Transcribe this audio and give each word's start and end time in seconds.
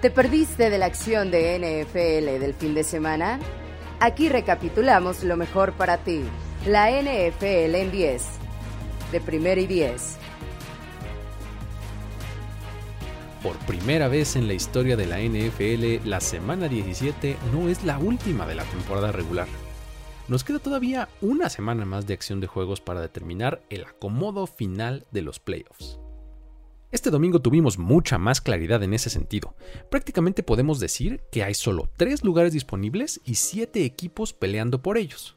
¿Te 0.00 0.10
perdiste 0.10 0.70
de 0.70 0.78
la 0.78 0.86
acción 0.86 1.30
de 1.30 1.58
NFL 1.58 2.40
del 2.40 2.54
fin 2.54 2.72
de 2.72 2.84
semana? 2.84 3.38
Aquí 4.00 4.30
recapitulamos 4.30 5.22
lo 5.24 5.36
mejor 5.36 5.74
para 5.74 5.98
ti. 5.98 6.22
La 6.66 6.90
NFL 6.90 7.74
en 7.74 7.90
10. 7.90 8.24
De 9.12 9.20
primera 9.20 9.60
y 9.60 9.66
10. 9.66 10.16
Por 13.42 13.58
primera 13.66 14.08
vez 14.08 14.36
en 14.36 14.46
la 14.46 14.54
historia 14.54 14.96
de 14.96 15.04
la 15.04 15.18
NFL, 15.20 16.08
la 16.08 16.20
semana 16.20 16.68
17 16.68 17.36
no 17.52 17.68
es 17.68 17.84
la 17.84 17.98
última 17.98 18.46
de 18.46 18.54
la 18.54 18.64
temporada 18.64 19.12
regular. 19.12 19.48
Nos 20.28 20.44
queda 20.44 20.60
todavía 20.60 21.10
una 21.20 21.50
semana 21.50 21.84
más 21.84 22.06
de 22.06 22.14
acción 22.14 22.40
de 22.40 22.46
juegos 22.46 22.80
para 22.80 23.02
determinar 23.02 23.60
el 23.68 23.84
acomodo 23.84 24.46
final 24.46 25.04
de 25.10 25.20
los 25.20 25.40
playoffs. 25.40 25.99
Este 26.92 27.10
domingo 27.10 27.40
tuvimos 27.40 27.78
mucha 27.78 28.18
más 28.18 28.40
claridad 28.40 28.82
en 28.82 28.94
ese 28.94 29.10
sentido. 29.10 29.54
Prácticamente 29.90 30.42
podemos 30.42 30.80
decir 30.80 31.20
que 31.30 31.44
hay 31.44 31.54
solo 31.54 31.88
tres 31.96 32.24
lugares 32.24 32.52
disponibles 32.52 33.20
y 33.24 33.36
siete 33.36 33.84
equipos 33.84 34.32
peleando 34.32 34.82
por 34.82 34.98
ellos. 34.98 35.36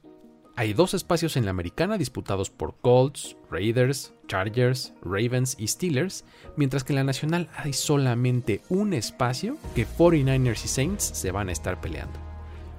Hay 0.55 0.73
dos 0.73 0.95
espacios 0.95 1.37
en 1.37 1.45
la 1.45 1.51
americana 1.51 1.99
disputados 1.99 2.49
por 2.49 2.75
Colts, 2.81 3.37
Raiders, 3.51 4.15
Chargers, 4.27 4.93
Ravens 5.03 5.55
y 5.59 5.67
Steelers, 5.67 6.25
mientras 6.57 6.83
que 6.83 6.93
en 6.93 6.97
la 6.97 7.03
nacional 7.03 7.49
hay 7.55 7.73
solamente 7.73 8.61
un 8.69 8.93
espacio 8.95 9.57
que 9.75 9.85
49ers 9.85 10.65
y 10.65 10.67
Saints 10.67 11.03
se 11.03 11.31
van 11.31 11.49
a 11.49 11.51
estar 11.51 11.79
peleando. 11.81 12.19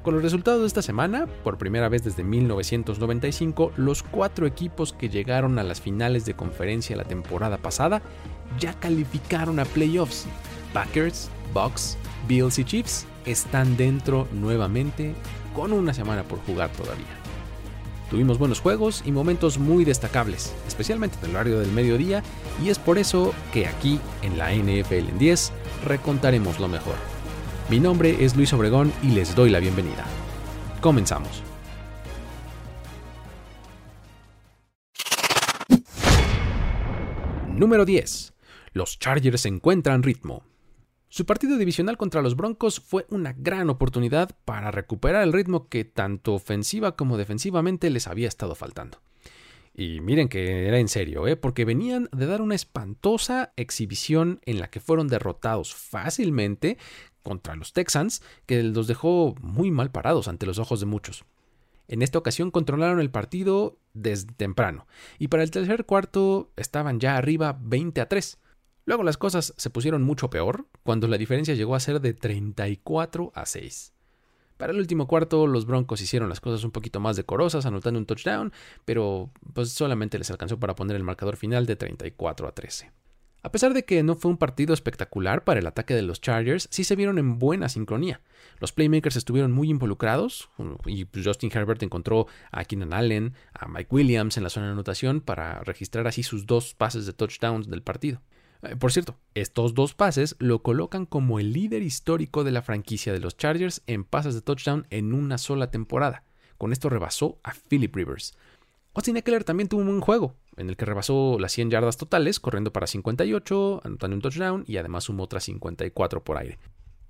Con 0.04 0.12
los 0.12 0.22
resultados 0.22 0.60
de 0.60 0.66
esta 0.66 0.82
semana, 0.82 1.26
por 1.42 1.56
primera 1.56 1.88
vez 1.88 2.04
desde 2.04 2.24
1995, 2.24 3.72
los 3.76 4.02
cuatro 4.02 4.46
equipos 4.46 4.92
que 4.92 5.08
llegaron 5.08 5.58
a 5.58 5.62
las 5.62 5.80
finales 5.80 6.26
de 6.26 6.34
conferencia 6.34 6.94
la 6.94 7.04
temporada 7.04 7.56
pasada 7.56 8.02
ya 8.58 8.72
calificaron 8.74 9.58
a 9.58 9.64
playoffs. 9.64 10.26
Packers, 10.72 11.30
Bucks, 11.52 11.96
Bills 12.28 12.58
y 12.58 12.64
Chiefs 12.64 13.06
están 13.24 13.76
dentro 13.76 14.28
nuevamente 14.32 15.14
con 15.54 15.72
una 15.72 15.94
semana 15.94 16.24
por 16.24 16.40
jugar 16.40 16.70
todavía. 16.70 17.06
Tuvimos 18.10 18.38
buenos 18.38 18.60
juegos 18.60 19.02
y 19.04 19.12
momentos 19.12 19.58
muy 19.58 19.84
destacables, 19.84 20.52
especialmente 20.68 21.16
en 21.22 21.30
el 21.30 21.36
horario 21.36 21.58
del 21.58 21.72
mediodía, 21.72 22.22
y 22.62 22.68
es 22.68 22.78
por 22.78 22.98
eso 22.98 23.34
que 23.52 23.66
aquí 23.66 23.98
en 24.22 24.38
la 24.38 24.52
NFL 24.52 25.08
en 25.08 25.18
10 25.18 25.52
recontaremos 25.84 26.60
lo 26.60 26.68
mejor. 26.68 26.94
Mi 27.70 27.80
nombre 27.80 28.24
es 28.24 28.36
Luis 28.36 28.52
Obregón 28.52 28.92
y 29.02 29.08
les 29.08 29.34
doy 29.34 29.50
la 29.50 29.58
bienvenida. 29.58 30.04
Comenzamos. 30.80 31.42
Número 37.56 37.84
10. 37.84 38.33
Los 38.74 38.98
Chargers 38.98 39.46
encuentran 39.46 40.02
ritmo. 40.02 40.42
Su 41.08 41.26
partido 41.26 41.58
divisional 41.58 41.96
contra 41.96 42.22
los 42.22 42.34
Broncos 42.34 42.80
fue 42.80 43.06
una 43.08 43.32
gran 43.32 43.70
oportunidad 43.70 44.36
para 44.44 44.72
recuperar 44.72 45.22
el 45.22 45.32
ritmo 45.32 45.68
que 45.68 45.84
tanto 45.84 46.34
ofensiva 46.34 46.96
como 46.96 47.16
defensivamente 47.16 47.88
les 47.88 48.08
había 48.08 48.26
estado 48.26 48.56
faltando. 48.56 48.98
Y 49.76 50.00
miren 50.00 50.28
que 50.28 50.66
era 50.66 50.80
en 50.80 50.88
serio, 50.88 51.28
¿eh? 51.28 51.36
porque 51.36 51.64
venían 51.64 52.08
de 52.10 52.26
dar 52.26 52.42
una 52.42 52.56
espantosa 52.56 53.52
exhibición 53.54 54.40
en 54.44 54.58
la 54.58 54.70
que 54.70 54.80
fueron 54.80 55.06
derrotados 55.06 55.72
fácilmente 55.72 56.76
contra 57.22 57.54
los 57.54 57.74
Texans, 57.74 58.22
que 58.44 58.60
los 58.64 58.88
dejó 58.88 59.36
muy 59.40 59.70
mal 59.70 59.92
parados 59.92 60.26
ante 60.26 60.46
los 60.46 60.58
ojos 60.58 60.80
de 60.80 60.86
muchos. 60.86 61.24
En 61.86 62.02
esta 62.02 62.18
ocasión 62.18 62.50
controlaron 62.50 62.98
el 62.98 63.10
partido 63.12 63.78
desde 63.92 64.32
temprano, 64.32 64.88
y 65.20 65.28
para 65.28 65.44
el 65.44 65.52
tercer 65.52 65.84
cuarto 65.84 66.50
estaban 66.56 66.98
ya 66.98 67.16
arriba 67.16 67.56
20 67.62 68.00
a 68.00 68.08
3. 68.08 68.38
Luego 68.86 69.02
las 69.02 69.16
cosas 69.16 69.54
se 69.56 69.70
pusieron 69.70 70.02
mucho 70.02 70.28
peor, 70.28 70.66
cuando 70.82 71.08
la 71.08 71.18
diferencia 71.18 71.54
llegó 71.54 71.74
a 71.74 71.80
ser 71.80 72.00
de 72.00 72.12
34 72.12 73.32
a 73.34 73.46
6. 73.46 73.92
Para 74.56 74.72
el 74.72 74.78
último 74.78 75.08
cuarto, 75.08 75.46
los 75.46 75.66
Broncos 75.66 76.00
hicieron 76.00 76.28
las 76.28 76.40
cosas 76.40 76.64
un 76.64 76.70
poquito 76.70 77.00
más 77.00 77.16
decorosas, 77.16 77.66
anotando 77.66 77.98
un 77.98 78.06
touchdown, 78.06 78.52
pero 78.84 79.30
pues 79.52 79.70
solamente 79.70 80.18
les 80.18 80.30
alcanzó 80.30 80.60
para 80.60 80.74
poner 80.74 80.96
el 80.96 81.02
marcador 81.02 81.36
final 81.36 81.66
de 81.66 81.76
34 81.76 82.46
a 82.46 82.52
13. 82.52 82.92
A 83.42 83.52
pesar 83.52 83.74
de 83.74 83.84
que 83.84 84.02
no 84.02 84.14
fue 84.14 84.30
un 84.30 84.38
partido 84.38 84.72
espectacular 84.72 85.44
para 85.44 85.60
el 85.60 85.66
ataque 85.66 85.94
de 85.94 86.00
los 86.00 86.20
Chargers, 86.20 86.66
sí 86.70 86.82
se 86.82 86.96
vieron 86.96 87.18
en 87.18 87.38
buena 87.38 87.68
sincronía. 87.68 88.22
Los 88.58 88.72
playmakers 88.72 89.16
estuvieron 89.16 89.52
muy 89.52 89.68
involucrados 89.68 90.48
y 90.86 91.06
Justin 91.22 91.50
Herbert 91.52 91.82
encontró 91.82 92.26
a 92.52 92.64
Keenan 92.64 92.94
Allen, 92.94 93.34
a 93.52 93.68
Mike 93.68 93.94
Williams 93.94 94.38
en 94.38 94.44
la 94.44 94.48
zona 94.50 94.66
de 94.66 94.72
anotación 94.72 95.20
para 95.20 95.60
registrar 95.60 96.06
así 96.06 96.22
sus 96.22 96.46
dos 96.46 96.74
pases 96.74 97.04
de 97.04 97.12
touchdowns 97.12 97.68
del 97.68 97.82
partido. 97.82 98.22
Eh, 98.64 98.76
por 98.76 98.92
cierto, 98.92 99.16
estos 99.34 99.74
dos 99.74 99.94
pases 99.94 100.36
lo 100.38 100.62
colocan 100.62 101.06
como 101.06 101.38
el 101.38 101.52
líder 101.52 101.82
histórico 101.82 102.44
de 102.44 102.52
la 102.52 102.62
franquicia 102.62 103.12
de 103.12 103.20
los 103.20 103.36
Chargers 103.36 103.82
en 103.86 104.04
pases 104.04 104.34
de 104.34 104.42
touchdown 104.42 104.86
en 104.90 105.12
una 105.12 105.38
sola 105.38 105.70
temporada. 105.70 106.24
Con 106.58 106.72
esto 106.72 106.88
rebasó 106.88 107.38
a 107.42 107.52
Philip 107.52 107.94
Rivers. 107.94 108.34
Austin 108.94 109.16
Eckler 109.16 109.42
también 109.42 109.68
tuvo 109.68 109.80
un 109.80 109.88
buen 109.88 110.00
juego, 110.00 110.36
en 110.56 110.68
el 110.68 110.76
que 110.76 110.84
rebasó 110.84 111.36
las 111.40 111.52
100 111.52 111.70
yardas 111.70 111.96
totales, 111.96 112.38
corriendo 112.38 112.72
para 112.72 112.86
58, 112.86 113.80
anotando 113.84 114.14
un 114.16 114.22
touchdown 114.22 114.64
y 114.68 114.76
además 114.76 115.04
sumó 115.04 115.24
otras 115.24 115.44
54 115.44 116.22
por 116.22 116.38
aire. 116.38 116.58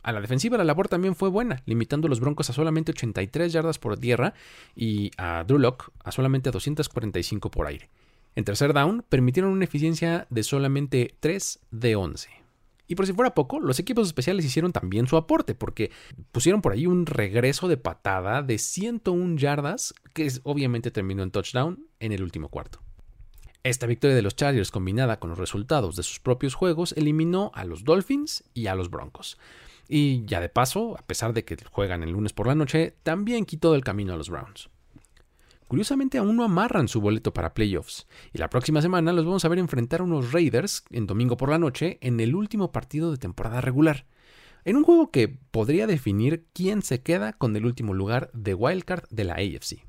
A 0.02 0.12
la 0.12 0.20
defensiva 0.20 0.58
la 0.58 0.64
labor 0.64 0.88
también 0.88 1.14
fue 1.14 1.28
buena, 1.28 1.62
limitando 1.66 2.06
a 2.06 2.10
los 2.10 2.20
Broncos 2.20 2.50
a 2.50 2.52
solamente 2.54 2.92
83 2.92 3.52
yardas 3.52 3.78
por 3.78 3.98
tierra 3.98 4.34
y 4.74 5.10
a 5.18 5.44
Drew 5.44 5.58
Locke 5.58 5.90
a 6.02 6.10
solamente 6.10 6.50
245 6.50 7.50
por 7.50 7.66
aire. 7.66 7.90
En 8.36 8.44
tercer 8.44 8.72
down 8.72 9.04
permitieron 9.08 9.52
una 9.52 9.64
eficiencia 9.64 10.26
de 10.30 10.42
solamente 10.42 11.16
3 11.20 11.60
de 11.70 11.96
11. 11.96 12.30
Y 12.86 12.96
por 12.96 13.06
si 13.06 13.12
fuera 13.12 13.34
poco, 13.34 13.60
los 13.60 13.78
equipos 13.78 14.06
especiales 14.06 14.44
hicieron 14.44 14.72
también 14.72 15.06
su 15.06 15.16
aporte, 15.16 15.54
porque 15.54 15.90
pusieron 16.32 16.60
por 16.60 16.72
ahí 16.72 16.86
un 16.86 17.06
regreso 17.06 17.68
de 17.68 17.76
patada 17.76 18.42
de 18.42 18.58
101 18.58 19.36
yardas, 19.36 19.94
que 20.12 20.30
obviamente 20.42 20.90
terminó 20.90 21.22
en 21.22 21.30
touchdown 21.30 21.86
en 22.00 22.12
el 22.12 22.22
último 22.22 22.48
cuarto. 22.48 22.80
Esta 23.62 23.86
victoria 23.86 24.14
de 24.14 24.20
los 24.20 24.36
Chargers 24.36 24.70
combinada 24.70 25.18
con 25.18 25.30
los 25.30 25.38
resultados 25.38 25.96
de 25.96 26.02
sus 26.02 26.20
propios 26.20 26.54
juegos 26.54 26.92
eliminó 26.98 27.50
a 27.54 27.64
los 27.64 27.84
Dolphins 27.84 28.44
y 28.52 28.66
a 28.66 28.74
los 28.74 28.90
Broncos. 28.90 29.38
Y 29.88 30.26
ya 30.26 30.40
de 30.40 30.50
paso, 30.50 30.98
a 30.98 31.02
pesar 31.02 31.32
de 31.32 31.46
que 31.46 31.56
juegan 31.70 32.02
el 32.02 32.10
lunes 32.10 32.34
por 32.34 32.46
la 32.46 32.54
noche, 32.54 32.94
también 33.02 33.46
quitó 33.46 33.72
del 33.72 33.84
camino 33.84 34.12
a 34.12 34.16
los 34.16 34.28
Browns. 34.28 34.68
Curiosamente 35.68 36.18
aún 36.18 36.36
no 36.36 36.44
amarran 36.44 36.88
su 36.88 37.00
boleto 37.00 37.32
para 37.32 37.54
playoffs, 37.54 38.06
y 38.32 38.38
la 38.38 38.50
próxima 38.50 38.82
semana 38.82 39.12
los 39.12 39.24
vamos 39.24 39.44
a 39.44 39.48
ver 39.48 39.58
enfrentar 39.58 40.00
a 40.00 40.04
unos 40.04 40.32
Raiders 40.32 40.84
en 40.90 41.06
domingo 41.06 41.36
por 41.36 41.50
la 41.50 41.58
noche 41.58 41.98
en 42.00 42.20
el 42.20 42.34
último 42.34 42.70
partido 42.72 43.10
de 43.10 43.18
temporada 43.18 43.60
regular, 43.60 44.06
en 44.64 44.76
un 44.76 44.84
juego 44.84 45.10
que 45.10 45.28
podría 45.28 45.86
definir 45.86 46.46
quién 46.52 46.82
se 46.82 47.02
queda 47.02 47.32
con 47.32 47.56
el 47.56 47.66
último 47.66 47.94
lugar 47.94 48.30
de 48.32 48.54
wildcard 48.54 49.04
de 49.10 49.24
la 49.24 49.34
AFC. 49.34 49.84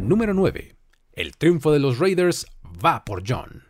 Número 0.00 0.34
9. 0.34 0.76
El 1.12 1.36
triunfo 1.36 1.72
de 1.72 1.80
los 1.80 1.98
Raiders 1.98 2.46
va 2.84 3.04
por 3.04 3.24
John. 3.26 3.64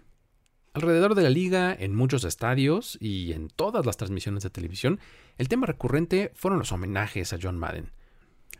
Alrededor 0.74 1.14
de 1.14 1.22
la 1.22 1.30
liga, 1.30 1.74
en 1.78 1.94
muchos 1.94 2.24
estadios 2.24 2.98
y 3.00 3.32
en 3.32 3.48
todas 3.48 3.86
las 3.86 3.96
transmisiones 3.96 4.42
de 4.42 4.50
televisión, 4.50 5.00
el 5.38 5.48
tema 5.48 5.66
recurrente 5.66 6.32
fueron 6.34 6.58
los 6.58 6.72
homenajes 6.72 7.32
a 7.32 7.38
John 7.40 7.56
Madden. 7.56 7.92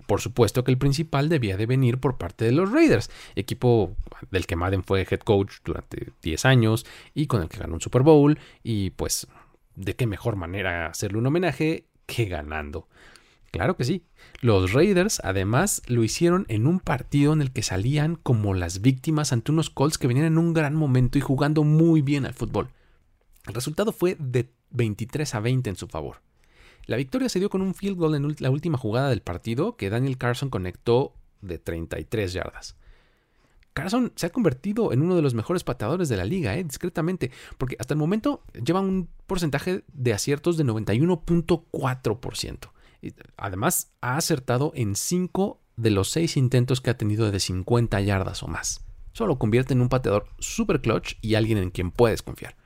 Por 0.07 0.21
supuesto 0.21 0.65
que 0.65 0.71
el 0.71 0.79
principal 0.79 1.29
debía 1.29 1.57
de 1.57 1.67
venir 1.67 1.99
por 1.99 2.17
parte 2.17 2.45
de 2.45 2.53
los 2.53 2.71
Raiders, 2.71 3.11
equipo 3.35 3.97
del 4.31 4.47
que 4.47 4.57
Madden 4.57 4.85
fue 4.85 5.07
head 5.09 5.21
coach 5.21 5.55
durante 5.65 6.13
10 6.23 6.45
años 6.45 6.87
y 7.15 7.27
con 7.27 7.43
el 7.43 7.49
que 7.49 7.59
ganó 7.59 7.75
un 7.75 7.81
Super 7.81 8.03
Bowl 8.03 8.39
y 8.63 8.91
pues 8.91 9.27
de 9.75 9.95
qué 9.95 10.07
mejor 10.07 10.37
manera 10.37 10.87
hacerle 10.87 11.19
un 11.19 11.27
homenaje 11.27 11.87
que 12.07 12.27
ganando. 12.27 12.89
Claro 13.51 13.77
que 13.77 13.85
sí. 13.85 14.03
Los 14.41 14.73
Raiders 14.73 15.21
además 15.25 15.83
lo 15.87 16.05
hicieron 16.05 16.45
en 16.49 16.67
un 16.67 16.79
partido 16.79 17.33
en 17.33 17.41
el 17.41 17.53
que 17.53 17.63
salían 17.63 18.17
como 18.17 18.55
las 18.55 18.81
víctimas 18.81 19.33
ante 19.33 19.53
unos 19.53 19.71
Colts 19.71 19.99
que 19.99 20.07
venían 20.07 20.27
en 20.27 20.39
un 20.39 20.53
gran 20.53 20.75
momento 20.75 21.19
y 21.19 21.23
jugando 21.23 21.65
muy 21.65 22.03
bien 22.03 22.27
al 22.27 22.35
fútbol. 22.35 22.69
El 23.47 23.55
resultado 23.55 23.93
fue 23.93 24.17
de 24.19 24.51
23 24.71 25.35
a 25.35 25.41
20 25.41 25.71
en 25.71 25.77
su 25.77 25.87
favor. 25.87 26.26
La 26.87 26.97
victoria 26.97 27.29
se 27.29 27.41
dio 27.41 27.51
con 27.51 27.61
un 27.63 27.75
field 27.75 27.99
goal 27.99 28.15
en 28.15 28.37
la 28.39 28.51
última 28.51 28.79
jugada 28.79 29.11
del 29.11 29.21
partido 29.21 29.77
que 29.77 29.91
Daniel 29.91 30.19
Carson 30.19 30.51
conectó 30.51 31.15
de 31.41 31.59
33 31.59 32.33
yardas. 32.33 32.77
Carson 33.73 34.13
se 34.17 34.27
ha 34.27 34.31
convertido 34.31 34.93
en 34.93 35.03
uno 35.03 35.17
de 35.17 35.23
los 35.23 35.35
mejores 35.35 35.65
pateadores 35.65 36.09
de 36.09 36.17
la 36.17 36.25
liga, 36.25 36.57
eh, 36.57 36.65
discretamente, 36.65 37.31
porque 37.59 37.77
hasta 37.79 37.93
el 37.93 37.99
momento 37.99 38.43
lleva 38.65 38.81
un 38.81 39.11
porcentaje 39.27 39.85
de 39.93 40.15
aciertos 40.15 40.57
de 40.57 40.65
91.4%. 40.65 42.71
Además, 43.37 43.93
ha 44.01 44.17
acertado 44.17 44.73
en 44.75 44.97
5 44.97 45.61
de 45.77 45.91
los 45.91 46.09
6 46.11 46.39
intentos 46.39 46.81
que 46.81 46.89
ha 46.89 46.97
tenido 46.97 47.31
de 47.31 47.39
50 47.39 48.01
yardas 48.01 48.43
o 48.43 48.49
más. 48.49 48.87
Solo 49.13 49.39
convierte 49.39 49.75
en 49.75 49.83
un 49.83 49.91
pateador 49.91 50.29
super 50.39 50.81
clutch 50.81 51.19
y 51.21 51.35
alguien 51.35 51.59
en 51.59 51.71
quien 51.71 51.91
puedes 51.91 52.23
confiar. 52.23 52.57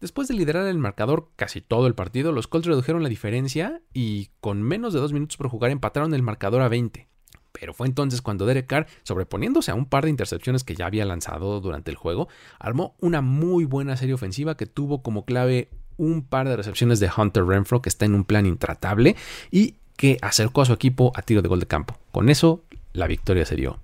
Después 0.00 0.28
de 0.28 0.34
liderar 0.34 0.66
el 0.66 0.78
marcador 0.78 1.30
casi 1.34 1.60
todo 1.60 1.86
el 1.88 1.94
partido, 1.94 2.30
los 2.30 2.46
Colts 2.46 2.68
redujeron 2.68 3.02
la 3.02 3.08
diferencia 3.08 3.82
y 3.92 4.30
con 4.40 4.62
menos 4.62 4.92
de 4.92 5.00
dos 5.00 5.12
minutos 5.12 5.36
por 5.36 5.48
jugar 5.48 5.72
empataron 5.72 6.14
el 6.14 6.22
marcador 6.22 6.62
a 6.62 6.68
20. 6.68 7.08
Pero 7.52 7.74
fue 7.74 7.88
entonces 7.88 8.22
cuando 8.22 8.46
Derek 8.46 8.68
Carr, 8.68 8.86
sobreponiéndose 9.02 9.72
a 9.72 9.74
un 9.74 9.86
par 9.86 10.04
de 10.04 10.10
intercepciones 10.10 10.62
que 10.62 10.76
ya 10.76 10.86
había 10.86 11.04
lanzado 11.04 11.60
durante 11.60 11.90
el 11.90 11.96
juego, 11.96 12.28
armó 12.60 12.94
una 13.00 13.22
muy 13.22 13.64
buena 13.64 13.96
serie 13.96 14.14
ofensiva 14.14 14.56
que 14.56 14.66
tuvo 14.66 15.02
como 15.02 15.24
clave 15.24 15.68
un 15.96 16.22
par 16.22 16.48
de 16.48 16.56
recepciones 16.56 17.00
de 17.00 17.10
Hunter 17.14 17.44
Renfro 17.44 17.82
que 17.82 17.88
está 17.88 18.04
en 18.04 18.14
un 18.14 18.24
plan 18.24 18.46
intratable 18.46 19.16
y 19.50 19.76
que 19.96 20.18
acercó 20.22 20.62
a 20.62 20.66
su 20.66 20.72
equipo 20.72 21.10
a 21.16 21.22
tiro 21.22 21.42
de 21.42 21.48
gol 21.48 21.58
de 21.58 21.66
campo. 21.66 21.98
Con 22.12 22.28
eso, 22.28 22.62
la 22.92 23.08
victoria 23.08 23.44
se 23.44 23.56
dio. 23.56 23.80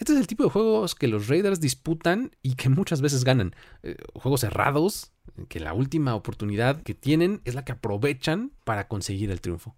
Este 0.00 0.14
es 0.14 0.18
el 0.18 0.26
tipo 0.26 0.44
de 0.44 0.48
juegos 0.48 0.94
que 0.94 1.08
los 1.08 1.28
Raiders 1.28 1.60
disputan 1.60 2.30
y 2.42 2.54
que 2.54 2.70
muchas 2.70 3.02
veces 3.02 3.22
ganan. 3.22 3.54
Eh, 3.82 3.96
juegos 4.14 4.40
cerrados, 4.40 5.12
que 5.50 5.60
la 5.60 5.74
última 5.74 6.14
oportunidad 6.14 6.80
que 6.80 6.94
tienen 6.94 7.42
es 7.44 7.54
la 7.54 7.66
que 7.66 7.72
aprovechan 7.72 8.50
para 8.64 8.88
conseguir 8.88 9.30
el 9.30 9.42
triunfo. 9.42 9.76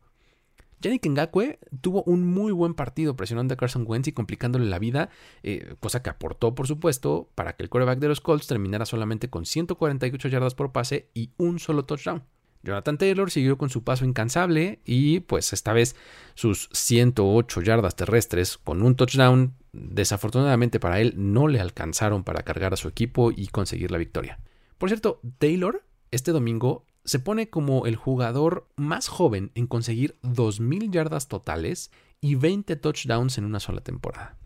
Yannick 0.81 1.09
Ngakwe 1.09 1.59
tuvo 1.81 2.05
un 2.05 2.25
muy 2.25 2.53
buen 2.53 2.75
partido 2.75 3.17
presionando 3.17 3.55
a 3.55 3.57
Carson 3.57 3.85
Wentz 3.85 4.07
y 4.07 4.13
complicándole 4.13 4.67
la 4.67 4.79
vida, 4.79 5.11
eh, 5.43 5.75
cosa 5.81 6.05
que 6.05 6.11
aportó, 6.11 6.55
por 6.55 6.69
supuesto, 6.69 7.29
para 7.35 7.57
que 7.57 7.65
el 7.65 7.69
quarterback 7.69 7.99
de 7.99 8.09
los 8.09 8.21
Colts 8.21 8.47
terminara 8.47 8.87
solamente 8.87 9.29
con 9.29 9.45
148 9.45 10.29
yardas 10.29 10.55
por 10.55 10.71
pase 10.71 11.11
y 11.15 11.33
un 11.37 11.59
solo 11.59 11.85
touchdown. 11.85 12.23
Jonathan 12.63 12.99
Taylor 12.99 13.31
siguió 13.31 13.59
con 13.59 13.71
su 13.71 13.83
paso 13.83 14.05
incansable 14.05 14.81
y 14.85 15.21
pues 15.21 15.53
esta 15.53 15.73
vez 15.73 15.97
sus 16.35 16.69
108 16.73 17.63
yardas 17.63 17.97
terrestres 17.97 18.59
con 18.59 18.83
un 18.83 18.95
touchdown 18.95 19.55
desafortunadamente 19.73 20.79
para 20.79 21.01
él 21.01 21.15
no 21.17 21.49
le 21.49 21.61
alcanzaron 21.61 22.25
para 22.25 22.43
cargar 22.43 22.73
a 22.73 22.77
su 22.77 22.89
equipo 22.89 23.33
y 23.33 23.49
conseguir 23.49 23.91
la 23.91 23.99
victoria. 23.99 24.39
Por 24.79 24.89
cierto, 24.89 25.21
Taylor 25.39 25.83
este 26.13 26.31
domingo 26.31 26.85
se 27.05 27.19
pone 27.19 27.49
como 27.49 27.87
el 27.87 27.97
jugador 27.97 28.69
más 28.77 29.09
joven 29.09 29.51
en 29.55 29.67
conseguir 29.67 30.17
2.000 30.23 30.91
yardas 30.91 31.27
totales 31.27 31.91
y 32.21 32.37
20 32.37 32.77
touchdowns 32.77 33.39
en 33.39 33.45
una 33.45 33.59
sola 33.59 33.81
temporada. 33.81 34.37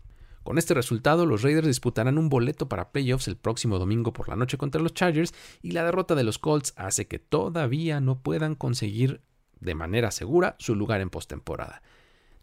Con 0.47 0.57
este 0.57 0.73
resultado, 0.73 1.25
los 1.25 1.41
Raiders 1.41 1.67
disputarán 1.67 2.17
un 2.17 2.29
boleto 2.29 2.69
para 2.69 2.93
playoffs 2.93 3.27
el 3.27 3.35
próximo 3.35 3.79
domingo 3.79 4.13
por 4.13 4.29
la 4.29 4.37
noche 4.37 4.57
contra 4.57 4.81
los 4.81 4.93
Chargers 4.93 5.33
y 5.61 5.71
la 5.71 5.83
derrota 5.83 6.15
de 6.15 6.23
los 6.23 6.39
Colts 6.39 6.73
hace 6.77 7.05
que 7.05 7.19
todavía 7.19 7.99
no 7.99 8.21
puedan 8.21 8.55
conseguir 8.55 9.19
de 9.59 9.75
manera 9.75 10.09
segura 10.09 10.55
su 10.57 10.73
lugar 10.73 11.01
en 11.01 11.09
postemporada. 11.09 11.81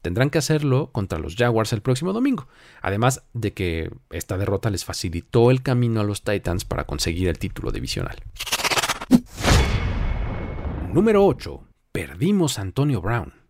Tendrán 0.03 0.29
que 0.29 0.37
hacerlo 0.37 0.91
contra 0.93 1.19
los 1.19 1.35
Jaguars 1.35 1.73
el 1.73 1.81
próximo 1.81 2.13
domingo, 2.13 2.47
además 2.83 3.23
de 3.33 3.55
que 3.55 3.91
esta 4.11 4.37
derrota 4.37 4.69
les 4.69 4.85
facilitó 4.85 5.51
el 5.51 5.63
camino 5.63 6.03
a 6.03 6.05
los 6.05 6.25
Titans 6.25 6.67
para 6.67 6.85
conseguir 6.85 7.29
el 7.29 7.39
título 7.39 7.73
divisional. 7.73 8.19
Número 10.93 11.25
8. 11.25 11.65
Perdimos 11.91 12.59
a 12.59 12.63
Antonio 12.63 13.01
Brown. 13.01 13.44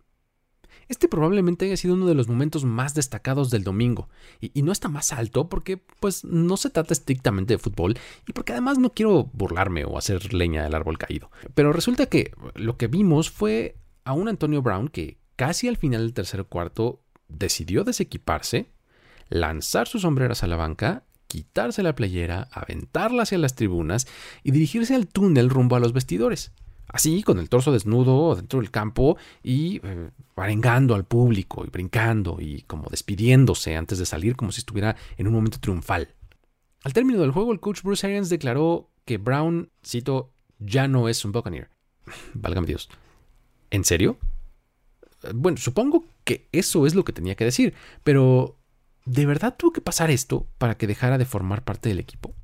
Este 0.87 1.07
probablemente 1.07 1.65
haya 1.65 1.77
sido 1.77 1.95
uno 1.95 2.05
de 2.05 2.13
los 2.13 2.27
momentos 2.27 2.63
más 2.63 2.93
destacados 2.93 3.49
del 3.49 3.63
domingo, 3.63 4.09
y, 4.39 4.61
no 4.61 4.71
está 4.71 4.87
más 4.87 5.13
alto 5.13 5.49
porque 5.49 5.77
pues 5.99 6.23
no 6.23 6.57
se 6.57 6.69
trata 6.69 6.93
estrictamente 6.93 7.53
de 7.53 7.57
fútbol 7.57 7.97
y 8.27 8.33
porque 8.33 8.51
además 8.51 8.77
no 8.77 8.91
quiero 8.91 9.29
burlarme 9.33 9.85
o 9.85 9.97
hacer 9.97 10.33
leña 10.33 10.63
del 10.63 10.75
árbol 10.75 10.97
caído. 10.97 11.31
Pero 11.53 11.73
resulta 11.73 12.07
que 12.07 12.31
lo 12.55 12.77
que 12.77 12.87
vimos 12.87 13.31
fue 13.31 13.77
a 14.03 14.13
un 14.13 14.27
Antonio 14.27 14.61
Brown 14.61 14.87
que 14.87 15.17
casi 15.35 15.67
al 15.67 15.77
final 15.77 16.01
del 16.01 16.13
tercer 16.13 16.45
cuarto 16.45 17.01
decidió 17.27 17.83
desequiparse, 17.83 18.71
lanzar 19.29 19.87
sus 19.87 20.03
sombreras 20.03 20.43
a 20.43 20.47
la 20.47 20.55
banca, 20.55 21.03
quitarse 21.27 21.83
la 21.83 21.95
playera, 21.95 22.47
aventarla 22.51 23.23
hacia 23.23 23.37
las 23.37 23.55
tribunas 23.55 24.07
y 24.43 24.51
dirigirse 24.51 24.95
al 24.95 25.07
túnel 25.07 25.49
rumbo 25.49 25.75
a 25.75 25.79
los 25.79 25.93
vestidores 25.93 26.51
así 26.87 27.23
con 27.23 27.39
el 27.39 27.49
torso 27.49 27.71
desnudo 27.71 28.35
dentro 28.35 28.59
del 28.59 28.71
campo 28.71 29.17
y 29.43 29.81
eh, 29.83 30.09
arengando 30.35 30.95
al 30.95 31.05
público 31.05 31.63
y 31.65 31.69
brincando 31.69 32.37
y 32.39 32.61
como 32.63 32.89
despidiéndose 32.89 33.75
antes 33.75 33.97
de 33.97 34.05
salir 34.05 34.35
como 34.35 34.51
si 34.51 34.59
estuviera 34.59 34.95
en 35.17 35.27
un 35.27 35.33
momento 35.33 35.59
triunfal. 35.59 36.13
Al 36.83 36.93
término 36.93 37.19
del 37.19 37.31
juego, 37.31 37.51
el 37.51 37.59
coach 37.59 37.81
Bruce 37.81 38.05
Arians 38.05 38.29
declaró 38.29 38.91
que 39.05 39.17
Brown, 39.17 39.71
cito, 39.83 40.31
ya 40.59 40.87
no 40.87 41.09
es 41.09 41.25
un 41.25 41.31
Buccaneer. 41.31 41.69
Válgame 42.33 42.67
Dios. 42.67 42.89
¿En 43.71 43.83
serio? 43.83 44.17
Bueno, 45.33 45.57
supongo 45.57 46.05
que 46.23 46.47
eso 46.51 46.85
es 46.85 46.93
lo 46.93 47.03
que 47.03 47.13
tenía 47.13 47.35
que 47.35 47.45
decir, 47.45 47.73
pero 48.03 48.57
¿de 49.05 49.25
verdad 49.25 49.55
tuvo 49.57 49.73
que 49.73 49.81
pasar 49.81 50.11
esto 50.11 50.45
para 50.59 50.77
que 50.77 50.85
dejara 50.85 51.17
de 51.17 51.25
formar 51.25 51.63
parte 51.63 51.89
del 51.89 51.99
equipo? 51.99 52.34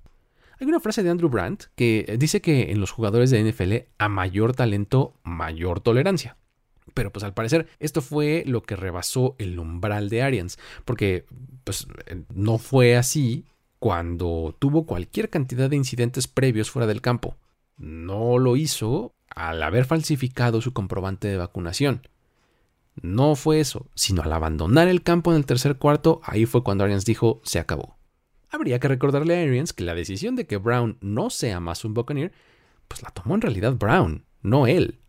Hay 0.62 0.68
una 0.68 0.80
frase 0.80 1.02
de 1.02 1.10
Andrew 1.10 1.28
Brandt 1.28 1.64
que 1.76 2.18
dice 2.20 2.40
que 2.40 2.72
en 2.72 2.80
los 2.80 2.92
jugadores 2.92 3.32
de 3.32 3.44
NFL 3.44 3.90
a 3.98 4.10
mayor 4.10 4.54
talento, 4.54 5.16
mayor 5.24 5.80
tolerancia. 5.80 6.38
Pero 6.94 7.12
pues 7.12 7.24
al 7.24 7.34
parecer 7.34 7.68
esto 7.80 8.04
fue 8.04 8.44
lo 8.46 8.62
que 8.62 8.76
rebasó 8.76 9.36
el 9.40 9.58
umbral 9.58 10.10
de 10.10 10.22
Arians, 10.22 10.60
porque 10.86 11.26
pues 11.64 11.88
no 12.36 12.60
fue 12.60 12.96
así 12.96 13.46
cuando 13.80 14.56
tuvo 14.60 14.86
cualquier 14.86 15.32
cantidad 15.32 15.68
de 15.68 15.78
incidentes 15.78 16.28
previos 16.28 16.70
fuera 16.70 16.86
del 16.86 17.02
campo. 17.02 17.38
No 17.78 18.38
lo 18.38 18.56
hizo 18.56 19.16
al 19.34 19.64
haber 19.64 19.86
falsificado 19.86 20.62
su 20.62 20.74
comprobante 20.74 21.28
de 21.28 21.38
vacunación. 21.38 22.08
No 23.02 23.34
fue 23.34 23.62
eso, 23.62 23.88
sino 23.96 24.22
al 24.22 24.32
abandonar 24.32 24.90
el 24.90 25.02
campo 25.02 25.32
en 25.32 25.38
el 25.38 25.48
tercer 25.48 25.78
cuarto, 25.78 26.22
ahí 26.24 26.46
fue 26.46 26.64
cuando 26.64 26.84
Arians 26.84 27.04
dijo 27.06 27.42
se 27.44 27.58
acabó. 27.58 27.98
Habría 28.52 28.80
que 28.80 28.90
recordarle 28.90 29.40
a 29.40 29.44
Arians 29.44 29.72
que 29.72 29.86
la 29.86 29.96
decisión 29.96 30.36
de 30.36 30.46
que 30.46 30.58
Brown 30.58 30.98
no 31.00 31.30
sea 31.30 31.62
más 31.62 31.86
un 31.86 31.94
Buccaneer, 31.94 32.34
pues 32.90 33.02
la 33.02 33.10
tomó 33.10 33.36
en 33.36 33.42
realidad 33.42 33.76
Brown, 33.76 34.26
no 34.42 34.68
él. 34.68 35.00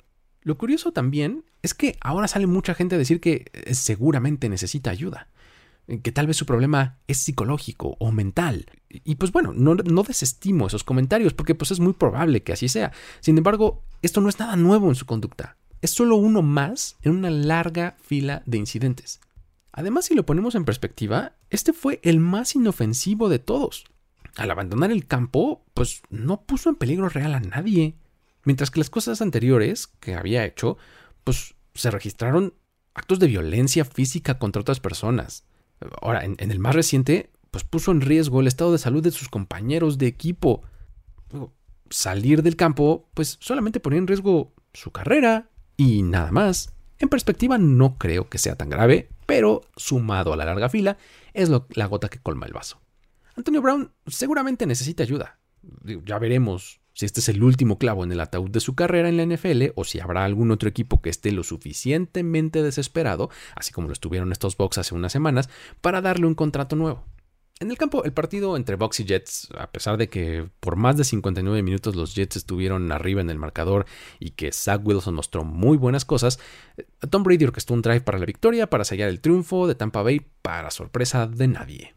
Lo 0.42 0.56
curioso 0.56 0.92
también 0.92 1.44
es 1.60 1.74
que 1.74 1.96
ahora 2.00 2.28
sale 2.28 2.46
mucha 2.46 2.74
gente 2.74 2.94
a 2.94 2.98
decir 2.98 3.20
que 3.20 3.46
eh, 3.52 3.74
seguramente 3.74 4.48
necesita 4.48 4.90
ayuda, 4.90 5.28
que 6.02 6.12
tal 6.12 6.28
vez 6.28 6.36
su 6.36 6.46
problema 6.46 7.00
es 7.08 7.18
psicológico 7.18 7.96
o 7.98 8.12
mental. 8.12 8.66
Y 8.88 9.16
pues 9.16 9.32
bueno, 9.32 9.52
no, 9.54 9.74
no, 9.74 10.02
desestimo 10.04 10.68
esos 10.68 10.84
comentarios 10.84 11.34
porque 11.34 11.56
pues 11.56 11.72
es 11.72 11.80
muy 11.80 11.92
probable 11.94 12.44
que 12.44 12.52
así 12.52 12.68
sea. 12.68 12.92
Sin 13.18 13.36
embargo, 13.36 13.84
esto 14.02 14.20
no 14.20 14.28
es 14.28 14.38
nada 14.38 14.54
nuevo 14.54 14.88
en 14.88 14.94
su 14.94 15.04
conducta. 15.04 15.56
Es 15.80 15.90
solo 15.90 16.14
uno 16.14 16.42
más 16.42 16.96
en 17.02 17.16
una 17.16 17.30
larga 17.30 17.96
fila 18.00 18.44
de 18.46 18.58
incidentes. 18.58 19.20
Además, 19.72 20.04
si 20.04 20.14
lo 20.14 20.24
ponemos 20.24 20.54
en 20.54 20.64
perspectiva, 20.64 21.32
este 21.52 21.74
fue 21.74 22.00
el 22.02 22.18
más 22.18 22.54
inofensivo 22.54 23.28
de 23.28 23.38
todos. 23.38 23.84
Al 24.36 24.50
abandonar 24.50 24.90
el 24.90 25.06
campo, 25.06 25.66
pues 25.74 26.00
no 26.08 26.40
puso 26.44 26.70
en 26.70 26.76
peligro 26.76 27.10
real 27.10 27.34
a 27.34 27.40
nadie. 27.40 27.94
Mientras 28.44 28.70
que 28.70 28.80
las 28.80 28.88
cosas 28.88 29.20
anteriores 29.20 29.86
que 29.86 30.14
había 30.14 30.46
hecho, 30.46 30.78
pues 31.24 31.54
se 31.74 31.90
registraron 31.90 32.54
actos 32.94 33.18
de 33.18 33.26
violencia 33.26 33.84
física 33.84 34.38
contra 34.38 34.62
otras 34.62 34.80
personas. 34.80 35.44
Ahora, 36.00 36.24
en, 36.24 36.36
el 36.38 36.58
más 36.58 36.74
reciente, 36.74 37.30
pues 37.50 37.64
puso 37.64 37.92
en 37.92 38.00
riesgo 38.00 38.40
el 38.40 38.46
estado 38.46 38.72
de 38.72 38.78
salud 38.78 39.02
de 39.02 39.10
sus 39.10 39.28
compañeros 39.28 39.98
de 39.98 40.06
equipo. 40.06 40.62
Salir 41.90 42.42
del 42.42 42.56
campo, 42.56 43.10
pues 43.12 43.36
solamente 43.42 43.78
ponía 43.78 43.98
en 43.98 44.06
riesgo 44.06 44.54
su 44.72 44.90
carrera 44.90 45.50
y 45.76 46.02
nada 46.02 46.32
más. 46.32 46.72
En 47.02 47.08
perspectiva 47.08 47.58
no 47.58 47.98
creo 47.98 48.28
que 48.28 48.38
sea 48.38 48.54
tan 48.54 48.70
grave, 48.70 49.08
pero 49.26 49.62
sumado 49.76 50.32
a 50.32 50.36
la 50.36 50.44
larga 50.44 50.68
fila 50.68 50.98
es 51.34 51.50
la 51.50 51.86
gota 51.86 52.08
que 52.08 52.20
colma 52.20 52.46
el 52.46 52.52
vaso. 52.52 52.80
Antonio 53.34 53.60
Brown 53.60 53.90
seguramente 54.06 54.66
necesita 54.66 55.02
ayuda. 55.02 55.40
Ya 56.04 56.20
veremos 56.20 56.80
si 56.92 57.04
este 57.04 57.18
es 57.18 57.28
el 57.28 57.42
último 57.42 57.76
clavo 57.76 58.04
en 58.04 58.12
el 58.12 58.20
ataúd 58.20 58.50
de 58.50 58.60
su 58.60 58.76
carrera 58.76 59.08
en 59.08 59.16
la 59.16 59.26
NFL 59.26 59.72
o 59.74 59.82
si 59.82 59.98
habrá 59.98 60.24
algún 60.24 60.52
otro 60.52 60.68
equipo 60.68 61.02
que 61.02 61.10
esté 61.10 61.32
lo 61.32 61.42
suficientemente 61.42 62.62
desesperado, 62.62 63.30
así 63.56 63.72
como 63.72 63.88
lo 63.88 63.94
estuvieron 63.94 64.30
estos 64.30 64.56
Bucks 64.56 64.78
hace 64.78 64.94
unas 64.94 65.10
semanas, 65.10 65.50
para 65.80 66.02
darle 66.02 66.26
un 66.26 66.36
contrato 66.36 66.76
nuevo. 66.76 67.04
En 67.62 67.70
el 67.70 67.78
campo, 67.78 68.02
el 68.02 68.12
partido 68.12 68.56
entre 68.56 68.74
Bucks 68.74 68.98
y 68.98 69.04
Jets, 69.04 69.48
a 69.56 69.70
pesar 69.70 69.96
de 69.96 70.08
que 70.08 70.48
por 70.58 70.74
más 70.74 70.96
de 70.96 71.04
59 71.04 71.62
minutos 71.62 71.94
los 71.94 72.16
Jets 72.16 72.34
estuvieron 72.34 72.90
arriba 72.90 73.20
en 73.20 73.30
el 73.30 73.38
marcador 73.38 73.86
y 74.18 74.30
que 74.30 74.50
Zach 74.50 74.80
Wilson 74.84 75.14
mostró 75.14 75.44
muy 75.44 75.76
buenas 75.76 76.04
cosas, 76.04 76.40
eh, 76.76 76.84
Tom 77.08 77.22
Brady 77.22 77.44
orquestó 77.44 77.72
un 77.74 77.82
drive 77.82 78.00
para 78.00 78.18
la 78.18 78.26
victoria, 78.26 78.68
para 78.68 78.82
sellar 78.82 79.08
el 79.08 79.20
triunfo 79.20 79.68
de 79.68 79.76
Tampa 79.76 80.02
Bay 80.02 80.26
para 80.42 80.72
sorpresa 80.72 81.28
de 81.28 81.46
nadie. 81.46 81.94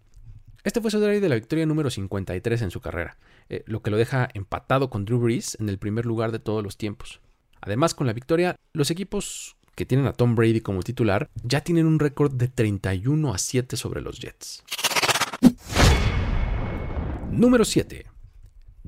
Este 0.64 0.82
fue 0.82 0.92
su 0.92 1.00
drive 1.00 1.20
de 1.20 1.30
la 1.30 1.36
victoria 1.36 1.66
número 1.66 1.90
53 1.90 2.62
en 2.62 2.70
su 2.70 2.80
carrera, 2.80 3.18
eh, 3.50 3.64
lo 3.66 3.82
que 3.82 3.90
lo 3.90 3.98
deja 3.98 4.30
empatado 4.36 4.92
con 4.92 5.04
Drew 5.04 5.18
Brees 5.18 5.58
en 5.60 5.70
el 5.70 5.80
primer 5.80 6.06
lugar 6.06 6.32
de 6.32 6.38
todos 6.38 6.64
los 6.64 6.78
tiempos. 6.78 7.22
Además, 7.60 7.96
con 7.96 8.06
la 8.06 8.14
victoria, 8.14 8.56
los 8.74 8.92
equipos 8.92 9.56
que 9.74 9.88
tienen 9.88 10.06
a 10.06 10.14
Tom 10.14 10.36
Brady 10.36 10.62
como 10.62 10.84
titular 10.84 11.28
ya 11.44 11.62
tienen 11.62 11.88
un 11.88 11.98
récord 11.98 12.32
de 12.32 12.50
31 12.50 13.34
a 13.34 13.40
7 13.40 13.76
sobre 13.78 14.02
los 14.02 14.20
Jets. 14.20 14.64
Número 17.38 17.66
7. 17.66 18.06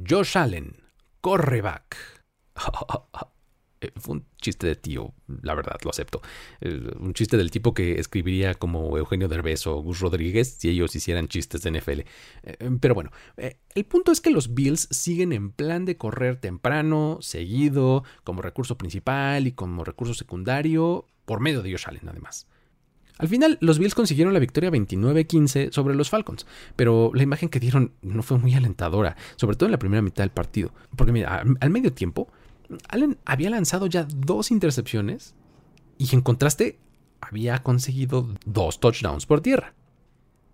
Josh 0.10 0.38
Allen, 0.38 0.78
correback. 1.22 1.98
Eh, 3.80 3.92
fue 3.96 4.16
un 4.16 4.26
chiste 4.42 4.66
de 4.66 4.76
tío, 4.76 5.14
la 5.44 5.54
verdad, 5.54 5.76
lo 5.84 5.92
acepto. 5.92 6.24
Eh, 6.62 6.94
un 7.00 7.14
chiste 7.14 7.38
del 7.38 7.52
tipo 7.52 7.76
que 7.76 8.00
escribiría 8.00 8.56
como 8.56 8.98
Eugenio 8.98 9.28
Derbez 9.28 9.68
o 9.68 9.76
Gus 9.84 10.00
Rodríguez 10.00 10.56
si 10.58 10.70
ellos 10.70 10.96
hicieran 10.96 11.28
chistes 11.28 11.62
de 11.62 11.70
NFL. 11.70 12.00
Eh, 12.42 12.72
pero 12.82 12.96
bueno, 12.96 13.12
el 13.38 13.86
punto 13.86 14.12
es 14.12 14.20
que 14.20 14.32
los 14.32 14.56
Bills 14.56 14.88
siguen 14.90 15.32
en 15.32 15.52
plan 15.52 15.86
de 15.86 15.96
correr 15.96 16.38
temprano, 16.38 17.20
seguido, 17.22 18.04
como 18.24 18.42
recurso 18.42 18.80
principal 18.80 19.46
y 19.46 19.52
como 19.52 19.84
recurso 19.84 20.16
secundario, 20.16 21.06
por 21.26 21.40
medio 21.40 21.62
de 21.62 21.70
Josh 21.72 21.86
Allen 21.86 22.10
además. 22.10 22.48
Al 23.18 23.28
final, 23.28 23.58
los 23.62 23.80
Bills 23.80 23.96
consiguieron 23.96 24.34
la 24.34 24.40
victoria 24.40 24.70
29-15 24.70 25.72
sobre 25.72 25.96
los 25.96 26.10
Falcons, 26.10 26.46
pero 26.76 27.12
la 27.14 27.24
imagen 27.24 27.50
que 27.50 27.60
dieron 27.60 27.92
no 28.02 28.22
fue 28.24 28.38
muy 28.38 28.54
alentadora, 28.54 29.16
sobre 29.38 29.56
todo 29.56 29.68
en 29.68 29.72
la 29.72 29.80
primera 29.80 30.02
mitad 30.02 30.24
del 30.24 30.32
partido. 30.32 30.72
Porque 30.96 31.12
mira, 31.12 31.44
al 31.60 31.70
medio 31.70 31.94
tiempo, 31.94 32.28
Allen 32.90 33.18
había 33.26 33.50
lanzado 33.50 33.88
ya 33.88 34.04
dos 34.04 34.52
intercepciones 34.52 35.34
y 35.98 36.14
en 36.14 36.22
contraste 36.22 36.80
había 37.22 37.64
conseguido 37.64 38.28
dos 38.46 38.80
touchdowns 38.80 39.26
por 39.26 39.42
tierra. 39.42 39.74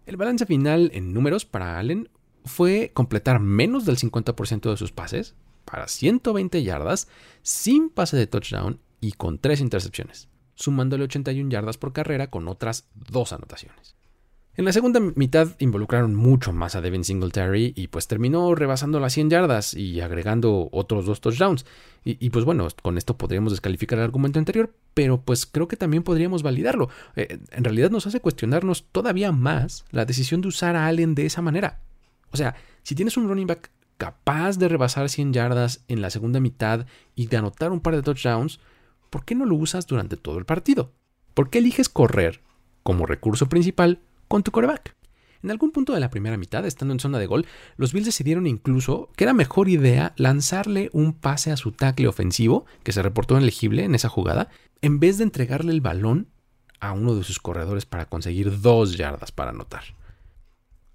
El 0.06 0.18
balance 0.18 0.46
final 0.46 0.92
en 0.94 1.14
números 1.14 1.46
para 1.46 1.80
Allen 1.80 2.10
fue 2.46 2.92
completar 2.94 3.40
menos 3.40 3.86
del 3.86 3.98
50% 3.98 4.70
de 4.70 4.78
sus 4.78 4.92
pases 4.92 5.36
para 5.66 5.88
120 5.88 6.64
yardas 6.64 7.08
sin 7.42 7.90
pase 7.90 8.18
de 8.18 8.28
touchdown 8.28 8.80
y 9.00 9.14
con 9.14 9.40
tres 9.40 9.62
intercepciones, 9.62 10.28
sumándole 10.56 11.06
81 11.06 11.50
yardas 11.50 11.78
por 11.78 11.94
carrera 11.94 12.30
con 12.30 12.48
otras 12.48 12.88
dos 12.94 13.34
anotaciones. 13.34 13.96
En 14.56 14.66
la 14.66 14.74
segunda 14.74 15.00
mitad 15.00 15.56
involucraron 15.58 16.14
mucho 16.14 16.54
más 16.54 16.76
a 16.76 16.82
Devin 16.82 17.04
Singletary 17.04 17.74
y 17.76 17.88
pues 17.88 18.08
terminó 18.08 18.54
rebasando 18.54 19.00
las 19.00 19.14
100 19.14 19.32
yardas 19.32 19.74
y 19.74 20.00
agregando 20.00 20.70
otros 20.72 21.08
dos 21.08 21.22
touchdowns. 21.22 21.66
Y, 22.06 22.30
pues 22.32 22.44
bueno, 22.44 22.68
con 22.82 22.98
esto 22.98 23.18
podríamos 23.18 23.54
descalificar 23.54 23.98
el 23.98 24.04
argumento 24.04 24.38
anterior, 24.38 24.76
pero 24.94 25.22
pues 25.22 25.46
creo 25.46 25.70
que 25.70 25.78
también 25.78 26.04
podríamos 26.04 26.44
validarlo. 26.44 26.90
Eh, 27.16 27.40
en 27.50 27.64
realidad 27.64 27.92
nos 27.92 28.06
hace 28.06 28.20
cuestionarnos 28.20 28.84
todavía 28.92 29.32
más 29.32 29.86
la 29.90 30.04
decisión 30.04 30.42
de 30.42 30.50
usar 30.50 30.76
a 30.76 30.86
Allen 30.86 31.16
de 31.16 31.26
esa 31.26 31.42
manera. 31.42 31.80
O 32.32 32.38
sea, 32.38 32.56
si 32.84 32.94
tienes 32.94 33.16
un 33.16 33.30
running 33.30 33.48
back 33.48 33.72
capaz 33.98 34.58
de 34.58 34.68
rebasar 34.68 35.10
100 35.10 35.34
yardas 35.34 35.86
en 35.88 36.02
la 36.02 36.10
segunda 36.10 36.42
mitad 36.42 36.86
y 37.16 37.28
de 37.28 37.38
anotar 37.38 37.72
un 37.72 37.80
par 37.80 37.96
de 37.96 38.04
touchdowns, 38.04 38.60
¿por 39.14 39.26
qué 39.26 39.36
no 39.36 39.46
lo 39.46 39.54
usas 39.54 39.86
durante 39.86 40.18
todo 40.18 40.40
el 40.40 40.46
partido? 40.46 40.92
¿Por 41.36 41.52
qué 41.52 41.60
eliges 41.60 41.88
correr 41.88 42.42
como 42.82 43.06
recurso 43.06 43.48
principal 43.48 44.00
con 44.28 44.42
tu 44.42 44.50
coreback? 44.50 44.96
En 45.44 45.52
algún 45.52 45.70
punto 45.70 45.94
de 45.94 46.00
la 46.00 46.10
primera 46.10 46.36
mitad, 46.36 46.66
estando 46.66 46.96
en 46.96 47.00
zona 47.00 47.20
de 47.20 47.28
gol, 47.28 47.46
los 47.78 47.94
Bills 47.94 48.08
decidieron 48.08 48.48
incluso 48.48 49.12
que 49.16 49.26
era 49.26 49.34
mejor 49.34 49.70
idea 49.70 50.14
lanzarle 50.16 50.90
un 50.94 51.14
pase 51.14 51.52
a 51.52 51.58
su 51.58 51.74
tackle 51.74 52.08
ofensivo, 52.08 52.66
que 52.82 52.92
se 52.92 53.04
reportó 53.04 53.38
elegible 53.38 53.84
en 53.84 53.94
esa 53.94 54.10
jugada, 54.10 54.50
en 54.82 55.00
vez 55.00 55.20
de 55.20 55.26
entregarle 55.26 55.74
el 55.74 55.82
balón 55.82 56.30
a 56.80 56.94
uno 56.94 57.14
de 57.14 57.24
sus 57.24 57.38
corredores 57.38 57.86
para 57.86 58.08
conseguir 58.08 58.62
dos 58.62 58.98
yardas 58.98 59.32
para 59.32 59.52
anotar. 59.52 59.84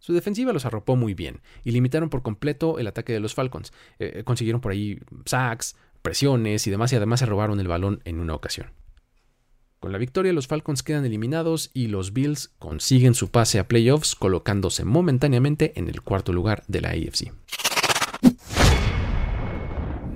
Su 0.00 0.14
defensiva 0.14 0.52
los 0.52 0.64
arropó 0.64 0.96
muy 0.96 1.14
bien 1.14 1.40
y 1.64 1.70
limitaron 1.70 2.08
por 2.08 2.22
completo 2.22 2.78
el 2.78 2.86
ataque 2.86 3.12
de 3.12 3.20
los 3.20 3.34
Falcons. 3.34 3.72
Eh, 3.98 4.22
consiguieron 4.24 4.60
por 4.60 4.72
ahí 4.72 4.98
sacks, 5.26 5.76
presiones 6.02 6.66
y 6.66 6.70
demás, 6.70 6.92
y 6.92 6.96
además 6.96 7.20
se 7.20 7.26
robaron 7.26 7.60
el 7.60 7.68
balón 7.68 8.00
en 8.04 8.20
una 8.20 8.34
ocasión. 8.34 8.72
Con 9.80 9.92
la 9.92 9.98
victoria 9.98 10.32
los 10.32 10.48
Falcons 10.48 10.82
quedan 10.82 11.04
eliminados 11.04 11.70
y 11.72 11.86
los 11.86 12.12
Bills 12.12 12.50
consiguen 12.58 13.14
su 13.14 13.30
pase 13.30 13.60
a 13.60 13.68
playoffs 13.68 14.16
colocándose 14.16 14.84
momentáneamente 14.84 15.72
en 15.76 15.88
el 15.88 16.02
cuarto 16.02 16.32
lugar 16.32 16.64
de 16.66 16.80
la 16.80 16.90
AFC. 16.90 17.32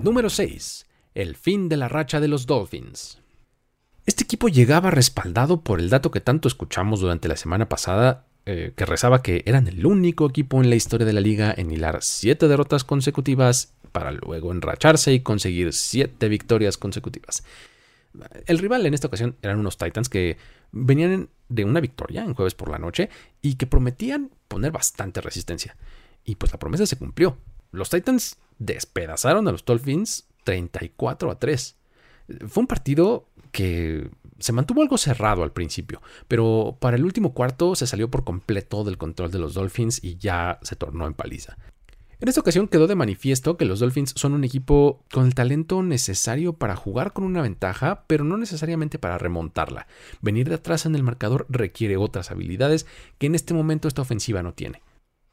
Número 0.03 0.31
6. 0.31 0.87
El 1.15 1.37
fin 1.37 1.69
de 1.69 1.77
la 1.77 1.87
racha 1.87 2.19
de 2.19 2.27
los 2.27 2.47
Dolphins. 2.47 3.21
Este 4.05 4.25
equipo 4.25 4.49
llegaba 4.49 4.91
respaldado 4.91 5.61
por 5.61 5.79
el 5.79 5.91
dato 5.91 6.11
que 6.11 6.21
tanto 6.21 6.49
escuchamos 6.49 6.99
durante 6.99 7.29
la 7.29 7.37
semana 7.37 7.69
pasada, 7.69 8.27
eh, 8.47 8.73
que 8.75 8.85
rezaba 8.85 9.23
que 9.23 9.45
eran 9.47 9.69
el 9.69 9.87
único 9.87 10.27
equipo 10.27 10.61
en 10.61 10.71
la 10.71 10.75
historia 10.75 11.07
de 11.07 11.13
la 11.13 11.21
liga 11.21 11.55
en 11.57 11.71
hilar 11.71 12.03
siete 12.03 12.49
derrotas 12.49 12.83
consecutivas 12.83 13.75
para 13.93 14.11
luego 14.11 14.53
enracharse 14.53 15.13
y 15.13 15.21
conseguir 15.21 15.73
siete 15.73 16.29
victorias 16.29 16.79
consecutivas. 16.79 17.45
El 18.47 18.59
rival 18.59 18.85
en 18.85 18.95
esta 18.95 19.07
ocasión 19.07 19.37
eran 19.43 19.59
unos 19.59 19.79
Titans 19.79 20.09
que 20.09 20.37
venían 20.71 21.29
de 21.49 21.65
una 21.65 21.81
victoria 21.81 22.23
en 22.23 22.35
jueves 22.35 22.55
por 22.55 22.71
la 22.71 22.79
noche 22.79 23.09
y 23.41 23.55
que 23.55 23.67
prometían 23.67 24.31
poner 24.49 24.73
bastante 24.73 25.21
resistencia. 25.21 25.77
Y 26.25 26.37
pues 26.37 26.53
la 26.53 26.59
promesa 26.59 26.87
se 26.87 26.97
cumplió. 26.97 27.39
Los 27.71 27.91
Titans 27.91 28.39
despedazaron 28.59 29.49
a 29.49 29.53
los 29.53 29.65
Dolphins 29.65 30.27
34 30.45 31.31
a 31.31 31.39
3. 31.39 31.77
Fue 32.49 32.61
un 32.61 32.67
partido 32.67 33.29
que 33.51 34.11
se 34.39 34.53
mantuvo 34.53 34.83
algo 34.83 34.99
cerrado 34.99 35.43
al 35.43 35.53
principio, 35.53 36.03
pero 36.29 36.77
para 36.81 36.97
el 36.97 37.05
último 37.05 37.33
cuarto 37.33 37.75
se 37.75 37.87
salió 37.87 38.11
por 38.11 38.25
completo 38.25 38.85
del 38.85 38.99
control 38.99 39.31
de 39.31 39.39
los 39.39 39.55
Dolphins 39.55 40.03
y 40.03 40.17
ya 40.17 40.59
se 40.63 40.77
tornó 40.77 41.07
en 41.07 41.15
paliza. 41.15 41.57
En 42.23 42.29
esta 42.29 42.41
ocasión 42.41 42.69
quedó 42.69 42.87
de 42.87 42.95
manifiesto 42.95 43.57
que 43.57 43.65
los 43.65 43.81
Dolphins 43.81 44.13
son 44.15 44.33
un 44.33 44.45
equipo 44.45 45.03
con 45.13 45.27
el 45.27 45.35
talento 45.35 45.83
necesario 45.83 46.53
para 46.53 46.77
jugar 46.77 47.13
con 47.13 47.25
una 47.25 47.43
ventaja, 47.43 48.05
pero 48.07 48.23
no 48.23 48.37
necesariamente 48.37 49.01
para 49.01 49.19
remontarla. 49.19 49.89
Venir 50.21 50.49
de 50.49 50.55
atrás 50.55 50.87
en 50.87 50.95
el 50.95 51.03
marcador 51.03 51.47
requiere 51.49 51.97
otras 51.97 52.31
habilidades 52.31 52.87
que 53.19 53.27
en 53.27 53.35
este 53.35 53.55
momento 53.55 53.89
esta 53.89 54.03
ofensiva 54.03 54.41
no 54.41 54.55
tiene. 54.55 54.83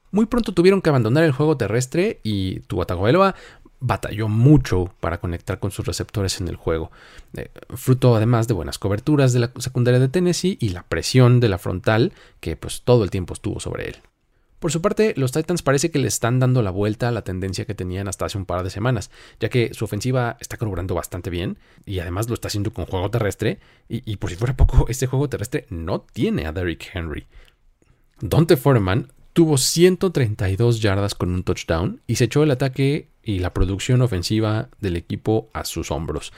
Muy 0.09 0.25
pronto 0.25 0.51
tuvieron 0.51 0.81
que 0.81 0.89
abandonar 0.89 1.23
el 1.25 1.31
juego 1.31 1.57
terrestre 1.57 2.21
y 2.23 2.61
Tua 2.61 2.87
Tagovailoa 2.87 3.35
batalló 3.79 4.27
mucho 4.27 4.91
para 4.99 5.19
conectar 5.19 5.59
con 5.59 5.69
sus 5.69 5.85
receptores 5.85 6.41
en 6.41 6.47
el 6.47 6.55
juego, 6.55 6.89
eh, 7.37 7.51
fruto 7.75 8.15
además 8.15 8.47
de 8.47 8.55
buenas 8.55 8.79
coberturas 8.79 9.31
de 9.31 9.41
la 9.41 9.51
secundaria 9.59 9.99
de 9.99 10.09
Tennessee 10.09 10.57
y 10.59 10.69
la 10.69 10.81
presión 10.81 11.39
de 11.39 11.49
la 11.49 11.59
frontal 11.59 12.13
que 12.39 12.55
pues 12.55 12.81
todo 12.81 13.03
el 13.03 13.11
tiempo 13.11 13.35
estuvo 13.35 13.59
sobre 13.59 13.89
él. 13.89 13.97
Por 14.59 14.71
su 14.73 14.81
parte, 14.81 15.13
los 15.15 15.31
Titans 15.31 15.61
parece 15.61 15.89
que 15.89 15.99
le 15.99 16.07
están 16.07 16.39
dando 16.39 16.61
la 16.61 16.71
vuelta 16.71 17.07
a 17.07 17.11
la 17.11 17.23
tendencia 17.23 17.65
que 17.65 17.75
tenían 17.75 18.09
hasta 18.09 18.25
hace 18.25 18.37
un 18.37 18.45
par 18.45 18.63
de 18.63 18.69
semanas, 18.69 19.09
ya 19.39 19.49
que 19.49 19.73
su 19.73 19.85
ofensiva 19.85 20.37
está 20.41 20.57
carburando 20.57 20.95
bastante 20.95 21.29
bien 21.29 21.57
y 21.85 21.99
además 21.99 22.27
lo 22.27 22.33
está 22.33 22.49
haciendo 22.49 22.73
con 22.73 22.85
juego 22.85 23.09
terrestre. 23.09 23.59
Y, 23.87 24.17
por 24.17 24.29
si 24.29 24.35
fuera 24.35 24.57
poco, 24.57 24.85
este 24.89 25.07
juego 25.07 25.29
terrestre 25.29 25.65
no 25.69 26.01
tiene 26.01 26.45
a 26.45 26.51
Derrick 26.51 26.91
Henry. 26.93 27.25
Dante 28.19 28.57
Foreman 28.57 29.13
tuvo 29.31 29.57
132 29.57 30.81
yardas 30.81 31.15
con 31.15 31.33
un 31.33 31.43
touchdown 31.43 32.01
y 32.05 32.15
se 32.15 32.25
echó 32.25 32.43
el 32.43 32.51
ataque 32.51 33.07
y 33.23 33.39
la 33.39 33.53
producción 33.53 34.01
ofensiva 34.01 34.69
del 34.81 34.97
equipo 34.97 35.49
a 35.53 35.63
sus 35.63 35.91
hombros. 35.91 36.33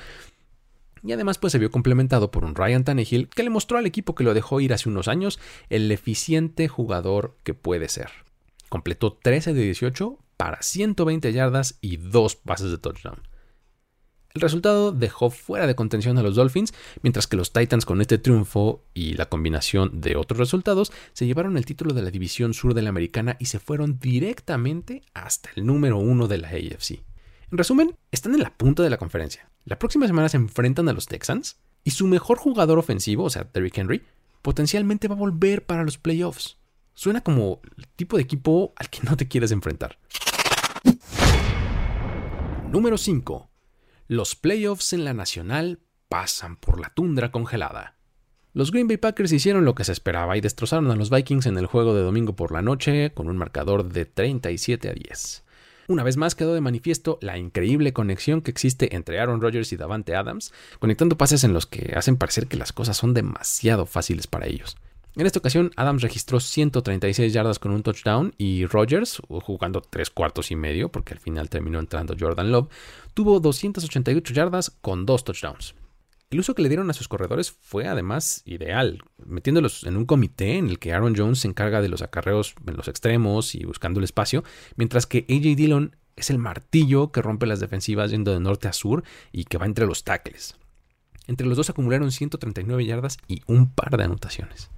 Y 1.03 1.11
además 1.13 1.37
pues 1.37 1.51
se 1.51 1.59
vio 1.59 1.71
complementado 1.71 2.31
por 2.31 2.45
un 2.45 2.55
Ryan 2.55 2.83
Tannehill 2.83 3.29
que 3.29 3.43
le 3.43 3.49
mostró 3.49 3.77
al 3.77 3.85
equipo 3.85 4.15
que 4.15 4.23
lo 4.23 4.33
dejó 4.33 4.61
ir 4.61 4.73
hace 4.73 4.89
unos 4.89 5.07
años 5.07 5.39
el 5.69 5.91
eficiente 5.91 6.67
jugador 6.67 7.37
que 7.43 7.53
puede 7.53 7.89
ser. 7.89 8.09
Completó 8.69 9.13
13 9.13 9.53
de 9.53 9.63
18 9.63 10.17
para 10.37 10.61
120 10.61 11.33
yardas 11.33 11.77
y 11.81 11.97
dos 11.97 12.35
pases 12.35 12.71
de 12.71 12.77
touchdown. 12.77 13.21
El 14.33 14.41
resultado 14.41 14.93
dejó 14.93 15.29
fuera 15.29 15.67
de 15.67 15.75
contención 15.75 16.17
a 16.17 16.23
los 16.23 16.35
Dolphins, 16.35 16.73
mientras 17.01 17.27
que 17.27 17.35
los 17.35 17.51
Titans 17.51 17.85
con 17.85 17.99
este 17.99 18.17
triunfo 18.17 18.85
y 18.93 19.15
la 19.15 19.25
combinación 19.25 19.99
de 19.99 20.15
otros 20.15 20.39
resultados 20.39 20.93
se 21.11 21.25
llevaron 21.25 21.57
el 21.57 21.65
título 21.65 21.93
de 21.93 22.01
la 22.01 22.11
división 22.11 22.53
sur 22.53 22.73
de 22.73 22.81
la 22.81 22.89
americana 22.89 23.35
y 23.39 23.45
se 23.45 23.59
fueron 23.59 23.99
directamente 23.99 25.01
hasta 25.13 25.49
el 25.55 25.65
número 25.65 25.97
uno 25.97 26.27
de 26.27 26.37
la 26.37 26.47
AFC. 26.47 27.03
En 27.51 27.57
resumen, 27.57 27.97
están 28.11 28.33
en 28.33 28.41
la 28.41 28.55
punta 28.55 28.83
de 28.83 28.89
la 28.89 28.97
conferencia. 28.97 29.50
La 29.65 29.77
próxima 29.77 30.07
semana 30.07 30.27
se 30.29 30.37
enfrentan 30.37 30.89
a 30.89 30.93
los 30.93 31.07
Texans 31.07 31.57
y 31.83 31.91
su 31.91 32.07
mejor 32.07 32.37
jugador 32.37 32.79
ofensivo, 32.79 33.25
o 33.25 33.29
sea, 33.29 33.47
Derrick 33.53 33.77
Henry, 33.77 34.01
potencialmente 34.41 35.07
va 35.07 35.15
a 35.15 35.19
volver 35.19 35.65
para 35.65 35.83
los 35.83 35.97
playoffs. 35.97 36.57
Suena 36.93 37.21
como 37.21 37.61
el 37.77 37.87
tipo 37.87 38.17
de 38.17 38.23
equipo 38.23 38.73
al 38.75 38.89
que 38.89 39.01
no 39.03 39.15
te 39.15 39.27
quieres 39.27 39.51
enfrentar. 39.51 39.97
Número 42.71 42.97
5. 42.97 43.49
Los 44.07 44.35
playoffs 44.35 44.93
en 44.93 45.05
la 45.05 45.13
Nacional 45.13 45.79
pasan 46.09 46.57
por 46.57 46.79
la 46.79 46.89
tundra 46.89 47.31
congelada. 47.31 47.95
Los 48.53 48.71
Green 48.71 48.87
Bay 48.87 48.97
Packers 48.97 49.31
hicieron 49.31 49.63
lo 49.63 49.75
que 49.75 49.85
se 49.85 49.93
esperaba 49.93 50.35
y 50.35 50.41
destrozaron 50.41 50.91
a 50.91 50.95
los 50.95 51.09
Vikings 51.09 51.45
en 51.45 51.57
el 51.57 51.67
juego 51.67 51.93
de 51.93 52.01
domingo 52.01 52.35
por 52.35 52.51
la 52.51 52.61
noche 52.61 53.13
con 53.13 53.29
un 53.29 53.37
marcador 53.37 53.87
de 53.87 54.05
37 54.05 54.89
a 54.89 54.93
10. 54.93 55.43
Una 55.91 56.03
vez 56.03 56.15
más 56.15 56.35
quedó 56.35 56.53
de 56.53 56.61
manifiesto 56.61 57.19
la 57.21 57.37
increíble 57.37 57.91
conexión 57.91 58.39
que 58.39 58.49
existe 58.49 58.95
entre 58.95 59.19
Aaron 59.19 59.41
Rodgers 59.41 59.73
y 59.73 59.75
Davante 59.75 60.15
Adams, 60.15 60.53
conectando 60.79 61.17
pases 61.17 61.43
en 61.43 61.51
los 61.51 61.65
que 61.65 61.95
hacen 61.97 62.15
parecer 62.15 62.47
que 62.47 62.55
las 62.55 62.71
cosas 62.71 62.95
son 62.95 63.13
demasiado 63.13 63.85
fáciles 63.85 64.25
para 64.25 64.47
ellos. 64.47 64.77
En 65.17 65.25
esta 65.25 65.39
ocasión, 65.39 65.71
Adams 65.75 66.01
registró 66.01 66.39
136 66.39 67.33
yardas 67.33 67.59
con 67.59 67.73
un 67.73 67.83
touchdown 67.83 68.33
y 68.37 68.65
Rodgers, 68.67 69.21
jugando 69.27 69.81
tres 69.81 70.09
cuartos 70.09 70.49
y 70.49 70.55
medio, 70.55 70.87
porque 70.87 71.13
al 71.13 71.19
final 71.19 71.49
terminó 71.49 71.79
entrando 71.79 72.15
Jordan 72.17 72.53
Love, 72.53 72.69
tuvo 73.13 73.41
288 73.41 74.33
yardas 74.33 74.69
con 74.69 75.05
dos 75.05 75.25
touchdowns. 75.25 75.75
El 76.31 76.39
uso 76.39 76.55
que 76.55 76.61
le 76.61 76.69
dieron 76.69 76.89
a 76.89 76.93
sus 76.93 77.09
corredores 77.09 77.51
fue 77.51 77.87
además 77.87 78.41
ideal, 78.45 79.03
metiéndolos 79.17 79.83
en 79.83 79.97
un 79.97 80.05
comité 80.05 80.57
en 80.57 80.69
el 80.69 80.79
que 80.79 80.93
Aaron 80.93 81.13
Jones 81.13 81.39
se 81.39 81.49
encarga 81.49 81.81
de 81.81 81.89
los 81.89 82.01
acarreos 82.01 82.55
en 82.65 82.77
los 82.77 82.87
extremos 82.87 83.53
y 83.53 83.65
buscando 83.65 83.99
el 83.99 84.05
espacio, 84.05 84.45
mientras 84.77 85.05
que 85.05 85.25
AJ 85.29 85.57
Dillon 85.57 85.97
es 86.15 86.29
el 86.29 86.37
martillo 86.37 87.11
que 87.11 87.21
rompe 87.21 87.47
las 87.47 87.59
defensivas 87.59 88.11
yendo 88.11 88.31
de 88.31 88.39
norte 88.39 88.69
a 88.69 88.73
sur 88.73 89.03
y 89.33 89.43
que 89.43 89.57
va 89.57 89.65
entre 89.65 89.85
los 89.85 90.05
tackles. 90.05 90.55
Entre 91.27 91.45
los 91.45 91.57
dos 91.57 91.69
acumularon 91.69 92.13
139 92.13 92.85
yardas 92.85 93.17
y 93.27 93.41
un 93.47 93.69
par 93.69 93.97
de 93.97 94.05
anotaciones. 94.05 94.71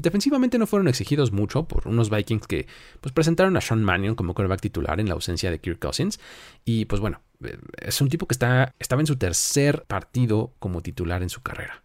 Defensivamente 0.00 0.58
no 0.58 0.66
fueron 0.66 0.88
exigidos 0.88 1.32
mucho 1.32 1.64
por 1.64 1.86
unos 1.86 2.10
Vikings 2.10 2.46
que 2.46 2.66
pues, 3.00 3.12
presentaron 3.12 3.56
a 3.56 3.60
Sean 3.60 3.84
Mannion 3.84 4.14
como 4.14 4.34
quarterback 4.34 4.60
titular 4.60 4.98
en 5.00 5.08
la 5.08 5.14
ausencia 5.14 5.50
de 5.50 5.58
Kirk 5.58 5.78
Cousins. 5.78 6.18
Y 6.64 6.86
pues 6.86 7.00
bueno, 7.00 7.20
eh, 7.44 7.58
es 7.78 8.00
un 8.00 8.08
tipo 8.08 8.26
que 8.26 8.34
está, 8.34 8.74
estaba 8.78 9.02
en 9.02 9.06
su 9.06 9.16
tercer 9.16 9.84
partido 9.84 10.54
como 10.58 10.80
titular 10.82 11.22
en 11.22 11.28
su 11.28 11.42
carrera. 11.42 11.82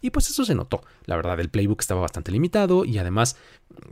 Y 0.00 0.10
pues 0.10 0.30
eso 0.30 0.44
se 0.44 0.54
notó. 0.54 0.82
La 1.06 1.16
verdad, 1.16 1.40
el 1.40 1.48
playbook 1.48 1.80
estaba 1.80 2.02
bastante 2.02 2.30
limitado 2.30 2.84
y 2.84 2.98
además, 2.98 3.36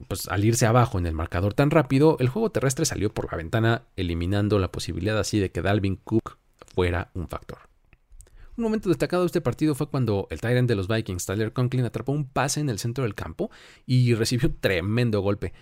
pues 0.07 0.28
al 0.28 0.45
irse 0.45 0.66
abajo 0.66 0.99
en 0.99 1.07
el 1.07 1.14
marcador 1.14 1.54
tan 1.54 1.71
rápido, 1.71 2.16
el 2.21 2.28
juego 2.28 2.50
terrestre 2.50 2.85
salió 2.85 3.12
por 3.12 3.31
la 3.33 3.38
ventana, 3.38 3.83
eliminando 3.97 4.59
la 4.59 4.71
posibilidad 4.71 5.19
así 5.19 5.40
de 5.40 5.50
que 5.50 5.62
Dalvin 5.62 5.97
Cook 5.97 6.38
fuera 6.75 7.11
un 7.14 7.28
factor. 7.28 7.59
Un 8.57 8.65
momento 8.65 8.89
destacado 8.89 9.25
de 9.25 9.27
este 9.27 9.41
partido 9.41 9.75
fue 9.75 9.89
cuando 9.89 10.29
el 10.31 10.41
Tyrant 10.41 10.69
de 10.69 10.77
los 10.77 10.87
Vikings, 10.87 11.27
Tyler 11.27 11.53
Conklin, 11.53 11.85
atrapó 11.85 12.13
un 12.13 12.25
pase 12.25 12.61
en 12.61 12.69
el 12.69 12.79
centro 12.79 13.03
del 13.03 13.15
campo 13.15 13.51
y 13.85 14.15
recibió 14.15 14.49
un 14.49 14.57
tremendo 14.61 15.21
golpe, 15.21 15.53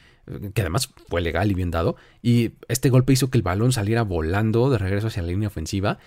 que 0.53 0.61
además 0.61 0.91
fue 1.09 1.23
legal 1.23 1.51
y 1.51 1.55
bien 1.55 1.71
dado. 1.71 1.97
Y 2.21 2.53
este 2.69 2.91
golpe 2.91 3.15
hizo 3.15 3.31
que 3.31 3.39
el 3.39 3.43
balón 3.43 3.73
saliera 3.73 4.03
volando 4.03 4.69
de 4.71 4.79
regreso 4.79 5.07
hacia 5.07 5.23
la 5.23 5.29
línea 5.29 5.49
ofensiva. 5.49 5.99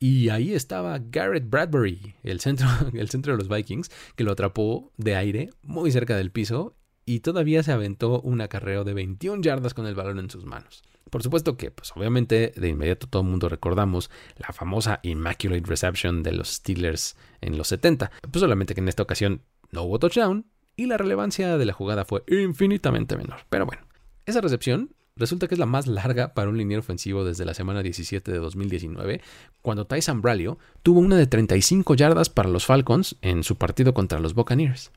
Y 0.00 0.30
ahí 0.30 0.52
estaba 0.52 0.98
Garrett 0.98 1.48
Bradbury, 1.48 2.16
el 2.24 2.40
centro, 2.40 2.66
el 2.92 3.08
centro 3.08 3.32
de 3.32 3.38
los 3.38 3.48
Vikings, 3.48 3.90
que 4.16 4.24
lo 4.24 4.32
atrapó 4.32 4.90
de 4.96 5.14
aire 5.14 5.50
muy 5.62 5.92
cerca 5.92 6.16
del 6.16 6.32
piso 6.32 6.74
y 7.04 7.20
todavía 7.20 7.62
se 7.62 7.72
aventó 7.72 8.20
un 8.20 8.40
acarreo 8.40 8.84
de 8.84 8.94
21 8.94 9.42
yardas 9.42 9.74
con 9.74 9.86
el 9.86 9.94
balón 9.94 10.18
en 10.18 10.30
sus 10.30 10.44
manos. 10.44 10.82
Por 11.10 11.22
supuesto 11.22 11.56
que, 11.58 11.70
pues 11.70 11.92
obviamente, 11.94 12.54
de 12.56 12.68
inmediato 12.68 13.06
todo 13.06 13.22
el 13.22 13.28
mundo 13.28 13.48
recordamos 13.48 14.10
la 14.38 14.52
famosa 14.52 14.98
Immaculate 15.02 15.66
Reception 15.66 16.22
de 16.22 16.32
los 16.32 16.48
Steelers 16.48 17.16
en 17.42 17.58
los 17.58 17.68
70. 17.68 18.10
Pues 18.22 18.40
solamente 18.40 18.74
que 18.74 18.80
en 18.80 18.88
esta 18.88 19.02
ocasión 19.02 19.42
no 19.70 19.82
hubo 19.82 19.98
touchdown 19.98 20.46
y 20.74 20.86
la 20.86 20.96
relevancia 20.96 21.58
de 21.58 21.66
la 21.66 21.74
jugada 21.74 22.06
fue 22.06 22.24
infinitamente 22.28 23.16
menor. 23.16 23.40
Pero 23.50 23.66
bueno, 23.66 23.82
esa 24.24 24.40
recepción 24.40 24.94
resulta 25.16 25.48
que 25.48 25.54
es 25.54 25.58
la 25.58 25.66
más 25.66 25.86
larga 25.86 26.32
para 26.32 26.48
un 26.48 26.56
liniero 26.56 26.80
ofensivo 26.80 27.24
desde 27.24 27.44
la 27.44 27.52
semana 27.52 27.82
17 27.82 28.32
de 28.32 28.38
2019, 28.38 29.20
cuando 29.60 29.86
Tyson 29.86 30.22
Bralio 30.22 30.58
tuvo 30.82 31.00
una 31.00 31.16
de 31.16 31.26
35 31.26 31.94
yardas 31.94 32.30
para 32.30 32.48
los 32.48 32.64
Falcons 32.64 33.16
en 33.20 33.42
su 33.42 33.56
partido 33.56 33.92
contra 33.92 34.18
los 34.18 34.32
Buccaneers. 34.34 34.90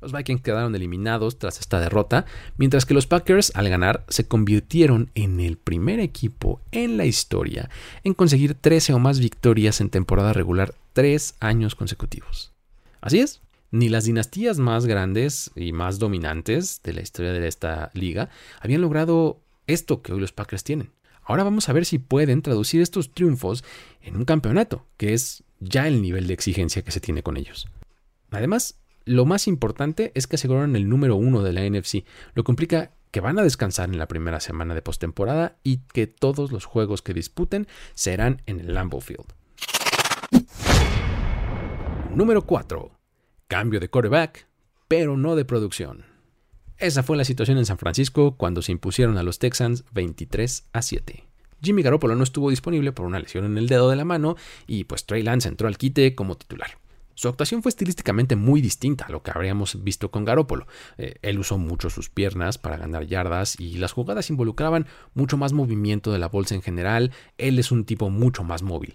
Los 0.00 0.12
Vikings 0.12 0.42
quedaron 0.42 0.74
eliminados 0.74 1.38
tras 1.38 1.60
esta 1.60 1.80
derrota, 1.80 2.24
mientras 2.56 2.86
que 2.86 2.94
los 2.94 3.06
Packers, 3.06 3.52
al 3.54 3.68
ganar, 3.68 4.04
se 4.08 4.26
convirtieron 4.26 5.10
en 5.14 5.40
el 5.40 5.56
primer 5.56 6.00
equipo 6.00 6.60
en 6.72 6.96
la 6.96 7.04
historia 7.04 7.68
en 8.04 8.14
conseguir 8.14 8.54
13 8.54 8.94
o 8.94 8.98
más 8.98 9.20
victorias 9.20 9.80
en 9.80 9.90
temporada 9.90 10.32
regular 10.32 10.74
tres 10.92 11.34
años 11.40 11.74
consecutivos. 11.74 12.52
Así 13.00 13.20
es, 13.20 13.40
ni 13.70 13.88
las 13.88 14.04
dinastías 14.04 14.58
más 14.58 14.86
grandes 14.86 15.50
y 15.54 15.72
más 15.72 15.98
dominantes 15.98 16.80
de 16.82 16.92
la 16.92 17.02
historia 17.02 17.32
de 17.32 17.46
esta 17.46 17.90
liga 17.94 18.30
habían 18.60 18.80
logrado 18.80 19.38
esto 19.66 20.02
que 20.02 20.12
hoy 20.12 20.20
los 20.20 20.32
Packers 20.32 20.64
tienen. 20.64 20.90
Ahora 21.22 21.44
vamos 21.44 21.68
a 21.68 21.72
ver 21.72 21.86
si 21.86 21.98
pueden 21.98 22.42
traducir 22.42 22.80
estos 22.80 23.12
triunfos 23.12 23.62
en 24.02 24.16
un 24.16 24.24
campeonato, 24.24 24.84
que 24.96 25.14
es 25.14 25.44
ya 25.60 25.86
el 25.86 26.02
nivel 26.02 26.26
de 26.26 26.34
exigencia 26.34 26.82
que 26.82 26.90
se 26.90 27.00
tiene 27.00 27.22
con 27.22 27.36
ellos. 27.36 27.68
Además, 28.30 28.80
lo 29.10 29.24
más 29.24 29.48
importante 29.48 30.12
es 30.14 30.28
que 30.28 30.36
aseguraron 30.36 30.76
el 30.76 30.88
número 30.88 31.16
uno 31.16 31.42
de 31.42 31.52
la 31.52 31.68
NFC, 31.68 32.04
lo 32.34 32.44
que 32.44 32.52
implica 32.52 32.92
que 33.10 33.18
van 33.18 33.40
a 33.40 33.42
descansar 33.42 33.88
en 33.88 33.98
la 33.98 34.06
primera 34.06 34.38
semana 34.38 34.72
de 34.72 34.82
postemporada 34.82 35.56
y 35.64 35.78
que 35.78 36.06
todos 36.06 36.52
los 36.52 36.64
juegos 36.64 37.02
que 37.02 37.12
disputen 37.12 37.66
serán 37.94 38.40
en 38.46 38.60
el 38.60 38.72
Lambeau 38.72 39.00
Field. 39.00 39.26
Número 42.14 42.46
4. 42.46 42.92
Cambio 43.48 43.80
de 43.80 43.90
quarterback, 43.90 44.46
pero 44.86 45.16
no 45.16 45.34
de 45.34 45.44
producción. 45.44 46.04
Esa 46.78 47.02
fue 47.02 47.16
la 47.16 47.24
situación 47.24 47.58
en 47.58 47.66
San 47.66 47.78
Francisco 47.78 48.36
cuando 48.36 48.62
se 48.62 48.70
impusieron 48.70 49.18
a 49.18 49.24
los 49.24 49.40
Texans 49.40 49.84
23 49.90 50.68
a 50.72 50.82
7. 50.82 51.24
Jimmy 51.60 51.82
Garoppolo 51.82 52.14
no 52.14 52.22
estuvo 52.22 52.48
disponible 52.48 52.92
por 52.92 53.06
una 53.06 53.18
lesión 53.18 53.44
en 53.44 53.58
el 53.58 53.66
dedo 53.66 53.90
de 53.90 53.96
la 53.96 54.04
mano 54.04 54.36
y 54.68 54.84
pues 54.84 55.04
Trey 55.04 55.24
Lance 55.24 55.48
entró 55.48 55.66
al 55.66 55.78
quite 55.78 56.14
como 56.14 56.36
titular. 56.36 56.78
Su 57.14 57.28
actuación 57.28 57.62
fue 57.62 57.70
estilísticamente 57.70 58.36
muy 58.36 58.60
distinta 58.60 59.06
a 59.06 59.10
lo 59.10 59.22
que 59.22 59.30
habríamos 59.30 59.82
visto 59.82 60.10
con 60.10 60.24
Garópolo. 60.24 60.66
Eh, 60.98 61.16
él 61.22 61.38
usó 61.38 61.58
mucho 61.58 61.90
sus 61.90 62.08
piernas 62.08 62.58
para 62.58 62.76
ganar 62.76 63.06
yardas 63.06 63.58
y 63.58 63.78
las 63.78 63.92
jugadas 63.92 64.30
involucraban 64.30 64.86
mucho 65.14 65.36
más 65.36 65.52
movimiento 65.52 66.12
de 66.12 66.18
la 66.18 66.28
bolsa 66.28 66.54
en 66.54 66.62
general. 66.62 67.12
Él 67.38 67.58
es 67.58 67.72
un 67.72 67.84
tipo 67.84 68.10
mucho 68.10 68.44
más 68.44 68.62
móvil. 68.62 68.94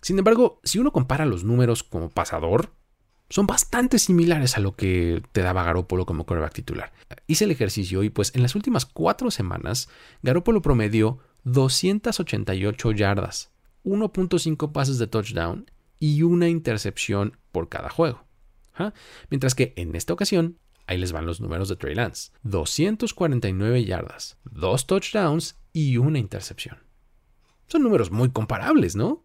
Sin 0.00 0.18
embargo, 0.18 0.60
si 0.64 0.78
uno 0.78 0.92
compara 0.92 1.26
los 1.26 1.44
números 1.44 1.84
como 1.84 2.10
pasador, 2.10 2.72
son 3.32 3.46
bastante 3.46 3.98
similares 3.98 4.58
a 4.58 4.60
lo 4.60 4.76
que 4.76 5.22
te 5.32 5.40
daba 5.40 5.64
Garópolo 5.64 6.04
como 6.04 6.26
quarterback 6.26 6.52
titular. 6.52 6.92
Hice 7.26 7.44
el 7.44 7.50
ejercicio 7.50 8.02
y 8.02 8.10
pues 8.10 8.34
en 8.34 8.42
las 8.42 8.54
últimas 8.54 8.84
cuatro 8.84 9.30
semanas, 9.30 9.88
Garópolo 10.22 10.60
promedió 10.60 11.18
288 11.44 12.92
yardas, 12.92 13.50
1.5 13.84 14.72
pases 14.72 14.98
de 14.98 15.06
touchdown 15.06 15.70
y 16.02 16.24
una 16.24 16.48
intercepción 16.48 17.38
por 17.52 17.68
cada 17.68 17.88
juego. 17.88 18.24
¿ah? 18.74 18.92
Mientras 19.30 19.54
que 19.54 19.72
en 19.76 19.94
esta 19.94 20.12
ocasión, 20.12 20.58
ahí 20.88 20.98
les 20.98 21.12
van 21.12 21.26
los 21.26 21.40
números 21.40 21.68
de 21.68 21.76
Trey 21.76 21.94
Lance. 21.94 22.32
249 22.42 23.84
yardas, 23.84 24.36
2 24.50 24.86
touchdowns 24.88 25.60
y 25.72 25.98
una 25.98 26.18
intercepción. 26.18 26.78
Son 27.68 27.84
números 27.84 28.10
muy 28.10 28.30
comparables, 28.30 28.96
¿no? 28.96 29.24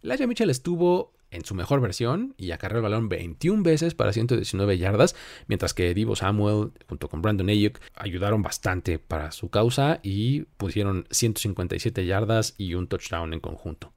Elijah 0.00 0.28
Mitchell 0.28 0.50
estuvo 0.50 1.14
en 1.32 1.44
su 1.44 1.56
mejor 1.56 1.80
versión 1.80 2.32
y 2.38 2.52
acarreó 2.52 2.78
el 2.78 2.84
balón 2.84 3.08
21 3.08 3.64
veces 3.64 3.96
para 3.96 4.12
119 4.12 4.78
yardas, 4.78 5.16
mientras 5.48 5.74
que 5.74 5.92
Divo 5.94 6.14
Samuel 6.14 6.70
junto 6.88 7.08
con 7.08 7.22
Brandon 7.22 7.48
Ayuk 7.48 7.80
ayudaron 7.96 8.42
bastante 8.42 9.00
para 9.00 9.32
su 9.32 9.50
causa 9.50 9.98
y 10.04 10.42
pusieron 10.58 11.08
157 11.10 12.06
yardas 12.06 12.54
y 12.56 12.74
un 12.74 12.86
touchdown 12.86 13.34
en 13.34 13.40
conjunto. 13.40 13.92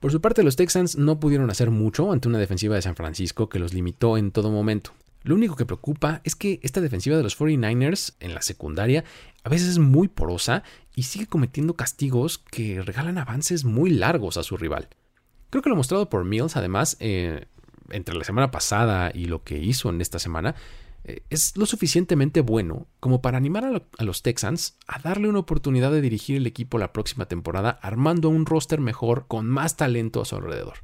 Por 0.00 0.12
su 0.12 0.20
parte, 0.20 0.42
los 0.42 0.56
Texans 0.56 0.96
no 0.96 1.18
pudieron 1.18 1.50
hacer 1.50 1.70
mucho 1.70 2.12
ante 2.12 2.28
una 2.28 2.38
defensiva 2.38 2.74
de 2.74 2.82
San 2.82 2.96
Francisco 2.96 3.48
que 3.48 3.58
los 3.58 3.72
limitó 3.72 4.18
en 4.18 4.30
todo 4.30 4.50
momento. 4.50 4.92
Lo 5.22 5.34
único 5.34 5.56
que 5.56 5.66
preocupa 5.66 6.20
es 6.22 6.36
que 6.36 6.60
esta 6.62 6.80
defensiva 6.80 7.16
de 7.16 7.22
los 7.22 7.36
49ers 7.36 8.14
en 8.20 8.34
la 8.34 8.42
secundaria 8.42 9.04
a 9.42 9.48
veces 9.48 9.68
es 9.70 9.78
muy 9.78 10.06
porosa 10.06 10.62
y 10.94 11.02
sigue 11.04 11.26
cometiendo 11.26 11.74
castigos 11.74 12.38
que 12.38 12.80
regalan 12.80 13.18
avances 13.18 13.64
muy 13.64 13.90
largos 13.90 14.36
a 14.36 14.44
su 14.44 14.56
rival. 14.56 14.88
Creo 15.50 15.62
que 15.62 15.70
lo 15.70 15.76
mostrado 15.76 16.08
por 16.08 16.24
Mills, 16.24 16.56
además, 16.56 16.96
eh, 17.00 17.46
entre 17.90 18.14
la 18.14 18.24
semana 18.24 18.50
pasada 18.50 19.10
y 19.12 19.24
lo 19.24 19.42
que 19.42 19.58
hizo 19.58 19.90
en 19.90 20.00
esta 20.00 20.18
semana, 20.18 20.54
es 21.30 21.56
lo 21.56 21.66
suficientemente 21.66 22.40
bueno 22.40 22.86
como 23.00 23.22
para 23.22 23.38
animar 23.38 23.64
a, 23.64 24.04
los 24.04 24.22
Texans 24.22 24.76
a 24.86 24.98
darle 24.98 25.28
una 25.28 25.38
oportunidad 25.38 25.92
de 25.92 26.00
dirigir 26.00 26.36
el 26.36 26.46
equipo 26.46 26.78
la 26.78 26.92
próxima 26.92 27.26
temporada 27.26 27.78
armando 27.82 28.28
un 28.28 28.46
roster 28.46 28.80
mejor 28.80 29.26
con 29.28 29.46
más 29.46 29.76
talento 29.76 30.20
a 30.20 30.24
su 30.24 30.36
alrededor. 30.36 30.78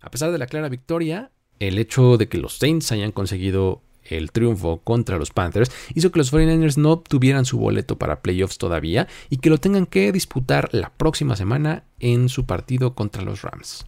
A 0.00 0.10
pesar 0.10 0.32
de 0.32 0.38
la 0.38 0.46
clara 0.46 0.68
victoria, 0.68 1.30
el 1.58 1.78
hecho 1.78 2.16
de 2.16 2.28
que 2.28 2.38
los 2.38 2.56
Saints 2.56 2.90
hayan 2.92 3.12
conseguido 3.12 3.82
el 4.04 4.32
triunfo 4.32 4.78
contra 4.78 5.18
los 5.18 5.30
Panthers 5.30 5.70
hizo 5.94 6.10
que 6.10 6.18
los 6.18 6.32
49ers 6.32 6.78
no 6.78 6.92
obtuvieran 6.92 7.44
su 7.44 7.58
boleto 7.58 7.98
para 7.98 8.22
playoffs 8.22 8.56
todavía 8.56 9.08
y 9.28 9.36
que 9.36 9.50
lo 9.50 9.58
tengan 9.58 9.84
que 9.84 10.10
disputar 10.10 10.70
la 10.72 10.90
próxima 10.90 11.36
semana 11.36 11.84
en 11.98 12.30
su 12.30 12.46
partido 12.46 12.94
contra 12.94 13.22
los 13.22 13.42
Rams. 13.42 13.84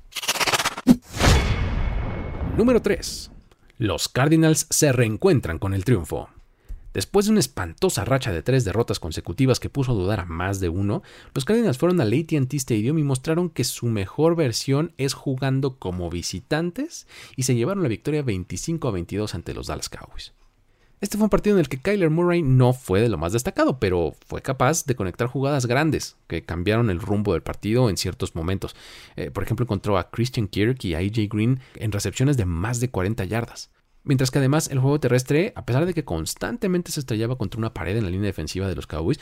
Número 2.59 2.83
3 2.83 3.32
los 3.83 4.09
Cardinals 4.09 4.69
se 4.71 4.93
reencuentran 4.93 5.59
con 5.59 5.75
el 5.75 5.85
triunfo. 5.85 6.29
Después 6.95 7.27
de 7.27 7.33
una 7.33 7.41
espantosa 7.41 8.05
racha 8.05 8.31
de 8.31 8.43
tres 8.43 8.65
derrotas 8.65 9.01
consecutivas 9.01 9.59
que 9.59 9.71
puso 9.71 9.91
a 9.91 9.95
dudar 9.97 10.21
a 10.21 10.25
más 10.25 10.61
de 10.61 10.69
uno, 10.69 11.03
los 11.35 11.45
Cardinals 11.45 11.79
fueron 11.79 12.01
al 12.01 12.13
ATT 12.13 12.55
Stadium 12.55 12.99
y 12.99 13.03
mostraron 13.03 13.51
que 13.51 13.65
su 13.65 13.87
mejor 13.87 14.37
versión 14.37 14.93
es 14.99 15.15
jugando 15.15 15.79
como 15.79 16.11
visitantes 16.11 17.09
y 17.35 17.43
se 17.43 17.57
llevaron 17.57 17.83
la 17.83 17.89
victoria 17.89 18.23
25 18.23 18.87
a 18.87 18.93
22 18.93 19.35
ante 19.35 19.53
los 19.53 19.67
Dallas 19.67 19.89
Cowboys. 19.89 20.33
Este 21.03 21.19
fue 21.19 21.25
un 21.25 21.31
partido 21.31 21.57
en 21.57 21.61
el 21.61 21.69
que 21.69 21.81
Kyler 21.81 22.11
Murray 22.11 22.43
no 22.43 22.73
fue 22.73 23.01
de 23.01 23.09
lo 23.09 23.19
más 23.19 23.33
destacado, 23.33 23.81
pero 23.81 24.15
fue 24.25 24.41
capaz 24.41 24.85
de 24.85 24.95
conectar 24.95 25.27
jugadas 25.27 25.67
grandes 25.67 26.15
que 26.29 26.45
cambiaron 26.45 26.91
el 26.91 27.01
rumbo 27.01 27.33
del 27.33 27.43
partido 27.43 27.91
en 27.91 27.97
ciertos 27.97 28.37
momentos. 28.37 28.77
Eh, 29.17 29.33
por 29.33 29.43
ejemplo, 29.43 29.65
encontró 29.65 29.99
a 29.99 30.13
Christian 30.13 30.47
Kirk 30.47 30.85
y 30.85 30.95
a 30.95 30.99
AJ 30.99 31.29
Green 31.29 31.59
en 31.75 31.91
recepciones 31.91 32.37
de 32.37 32.45
más 32.45 32.79
de 32.79 32.91
40 32.91 33.25
yardas. 33.25 33.73
Mientras 34.05 34.31
que 34.31 34.39
además 34.39 34.69
el 34.71 34.79
juego 34.79 35.01
terrestre, 35.01 35.53
a 35.57 35.67
pesar 35.67 35.87
de 35.87 35.93
que 35.93 36.05
constantemente 36.05 36.93
se 36.93 37.01
estrellaba 37.01 37.37
contra 37.37 37.59
una 37.59 37.75
pared 37.75 37.97
en 37.97 38.05
la 38.05 38.11
línea 38.11 38.27
defensiva 38.27 38.69
de 38.69 38.77
los 38.77 38.87
Cowboys, 38.87 39.19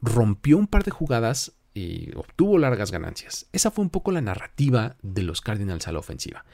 rompió 0.00 0.58
un 0.58 0.66
par 0.66 0.82
de 0.82 0.90
jugadas 0.90 1.52
y 1.72 2.10
obtuvo 2.16 2.58
largas 2.58 2.90
ganancias. 2.90 3.46
Esa 3.52 3.70
fue 3.70 3.84
un 3.84 3.90
poco 3.90 4.10
la 4.10 4.22
narrativa 4.22 4.96
de 5.02 5.22
los 5.22 5.40
Cardinals 5.40 5.86
a 5.86 5.92
la 5.92 6.00
ofensiva. 6.00 6.44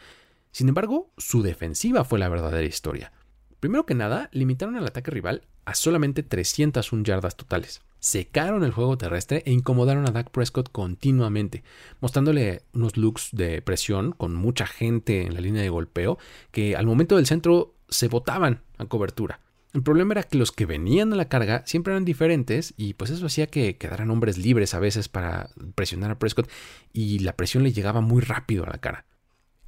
Sin 0.53 0.69
embargo, 0.69 1.11
su 1.17 1.41
defensiva 1.41 2.05
fue 2.05 2.19
la 2.19 2.29
verdadera 2.29 2.67
historia. 2.67 3.13
Primero 3.61 3.87
que 3.87 3.95
nada, 3.95 4.29
limitaron 4.33 4.77
al 4.77 4.87
ataque 4.87 5.11
rival 5.11 5.43
a 5.65 5.75
solamente 5.75 6.23
301 6.23 7.03
yardas 7.03 7.37
totales. 7.37 7.83
Secaron 7.99 8.63
el 8.63 8.71
juego 8.71 8.97
terrestre 8.97 9.43
e 9.45 9.53
incomodaron 9.53 10.07
a 10.07 10.13
Dak 10.13 10.31
Prescott 10.31 10.71
continuamente, 10.71 11.65
mostrándole 12.01 12.63
unos 12.73 12.97
looks 12.97 13.31
de 13.33 13.61
presión 13.61 14.13
con 14.13 14.35
mucha 14.35 14.67
gente 14.67 15.23
en 15.23 15.35
la 15.35 15.41
línea 15.41 15.63
de 15.63 15.71
golpeo 15.71 16.19
que 16.53 16.77
al 16.77 16.87
momento 16.87 17.17
del 17.17 17.27
centro 17.27 17.75
se 17.89 18.07
botaban 18.07 18.63
a 18.79 18.87
cobertura. 18.87 19.41
El 19.75 19.83
problema 19.83 20.15
era 20.15 20.23
que 20.23 20.39
los 20.39 20.53
que 20.53 20.65
venían 20.65 21.13
a 21.13 21.17
la 21.17 21.29
carga 21.29 21.63
siempre 21.67 21.93
eran 21.93 22.05
diferentes 22.05 22.73
y 22.77 22.95
pues 22.95 23.11
eso 23.11 23.27
hacía 23.27 23.49
que 23.49 23.77
quedaran 23.77 24.11
hombres 24.11 24.39
libres 24.39 24.73
a 24.73 24.79
veces 24.79 25.09
para 25.09 25.51
presionar 25.75 26.13
a 26.13 26.19
Prescott 26.19 26.49
y 26.93 27.19
la 27.19 27.37
presión 27.37 27.65
le 27.65 27.73
llegaba 27.73 28.01
muy 28.01 28.23
rápido 28.23 28.65
a 28.65 28.71
la 28.71 28.79
cara. 28.79 29.05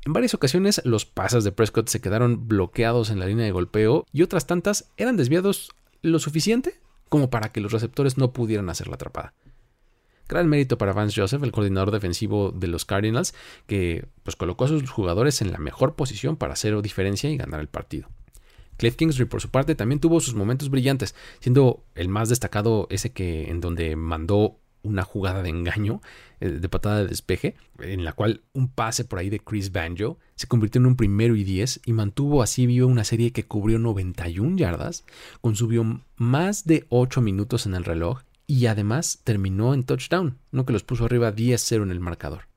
En 0.07 0.13
varias 0.13 0.35
ocasiones 0.35 0.81
los 0.85 1.05
pases 1.05 1.45
de 1.45 1.53
Prescott 1.53 1.89
se 1.89 2.01
quedaron 2.01 2.49
bloqueados 2.49 3.11
en 3.11 3.19
la 3.19 3.27
línea 3.27 3.45
de 3.45 3.53
golpeo 3.53 4.07
y 4.13 4.23
otras 4.23 4.47
tantas 4.47 4.91
eran 4.97 5.17
desviados 5.17 5.73
lo 6.03 6.19
suficiente 6.19 6.81
como 7.11 7.29
para 7.29 7.53
que 7.53 7.61
los 7.61 7.73
receptores 7.73 8.17
no 8.17 8.33
pudieran 8.33 8.71
hacer 8.71 8.89
la 8.89 8.95
atrapada. 8.95 9.35
Gran 10.29 10.49
mérito 10.49 10.79
para 10.79 10.93
Vance 10.93 11.21
Joseph, 11.21 11.43
el 11.43 11.51
coordinador 11.51 11.91
defensivo 11.91 12.53
de 12.53 12.69
los 12.69 12.85
Cardinals, 12.85 13.35
que 13.67 14.07
pues 14.23 14.37
colocó 14.37 14.65
a 14.65 14.69
sus 14.69 14.89
jugadores 14.89 15.43
en 15.43 15.51
la 15.51 15.59
mejor 15.59 15.97
posición 15.97 16.37
para 16.37 16.53
hacer 16.53 16.81
diferencia 16.83 17.29
y 17.29 17.37
ganar 17.37 17.61
el 17.61 17.67
partido. 17.67 18.09
Cliff 18.77 18.95
Kingsbury, 18.95 19.29
por 19.29 19.43
su 19.43 19.51
parte, 19.51 19.75
también 19.75 20.01
tuvo 20.01 20.21
sus 20.21 20.35
momentos 20.35 20.71
brillantes, 20.71 21.15
siendo 21.41 21.85
el 21.97 22.09
más 22.09 22.29
destacado 22.29 22.87
ese 22.91 23.11
que 23.11 23.51
en 23.51 23.61
donde 23.61 23.97
mandó 23.97 24.57
una 24.83 25.03
jugada 25.03 25.43
de 25.43 25.49
engaño, 25.49 26.01
eh, 26.41 26.51
de 26.51 26.69
patada 26.69 26.99
de 26.99 27.07
despeje, 27.07 27.55
en 27.79 28.05
la 28.05 28.13
cual 28.13 28.43
un 28.53 28.69
pase 28.69 29.05
por 29.05 29.19
ahí 29.19 29.31
de 29.31 29.41
Chris 29.41 29.73
Banjo 29.73 30.19
se 30.35 30.47
convirtió 30.47 30.81
en 30.81 30.87
un 30.87 30.97
primero 30.97 31.37
y 31.37 31.45
diez 31.45 31.81
y 31.85 31.93
mantuvo 31.93 32.43
así 32.43 32.67
vivo 32.67 32.87
una 32.87 33.05
serie 33.05 33.33
que 33.33 33.45
cubrió 33.45 33.79
91 33.79 34.57
yardas, 34.57 35.05
consumió 35.41 36.03
más 36.17 36.65
de 36.65 36.87
8 36.89 37.21
minutos 37.21 37.67
en 37.67 37.75
el 37.75 37.85
reloj 37.85 38.23
y 38.47 38.67
además 38.67 39.21
terminó 39.25 39.75
en 39.75 39.85
touchdown, 39.85 40.39
no 40.51 40.67
que 40.67 40.73
los 40.73 40.83
puso 40.83 41.05
arriba 41.05 41.35
10-0 41.35 41.83
en 41.83 41.91
el 41.93 42.01
marcador. 42.01 42.51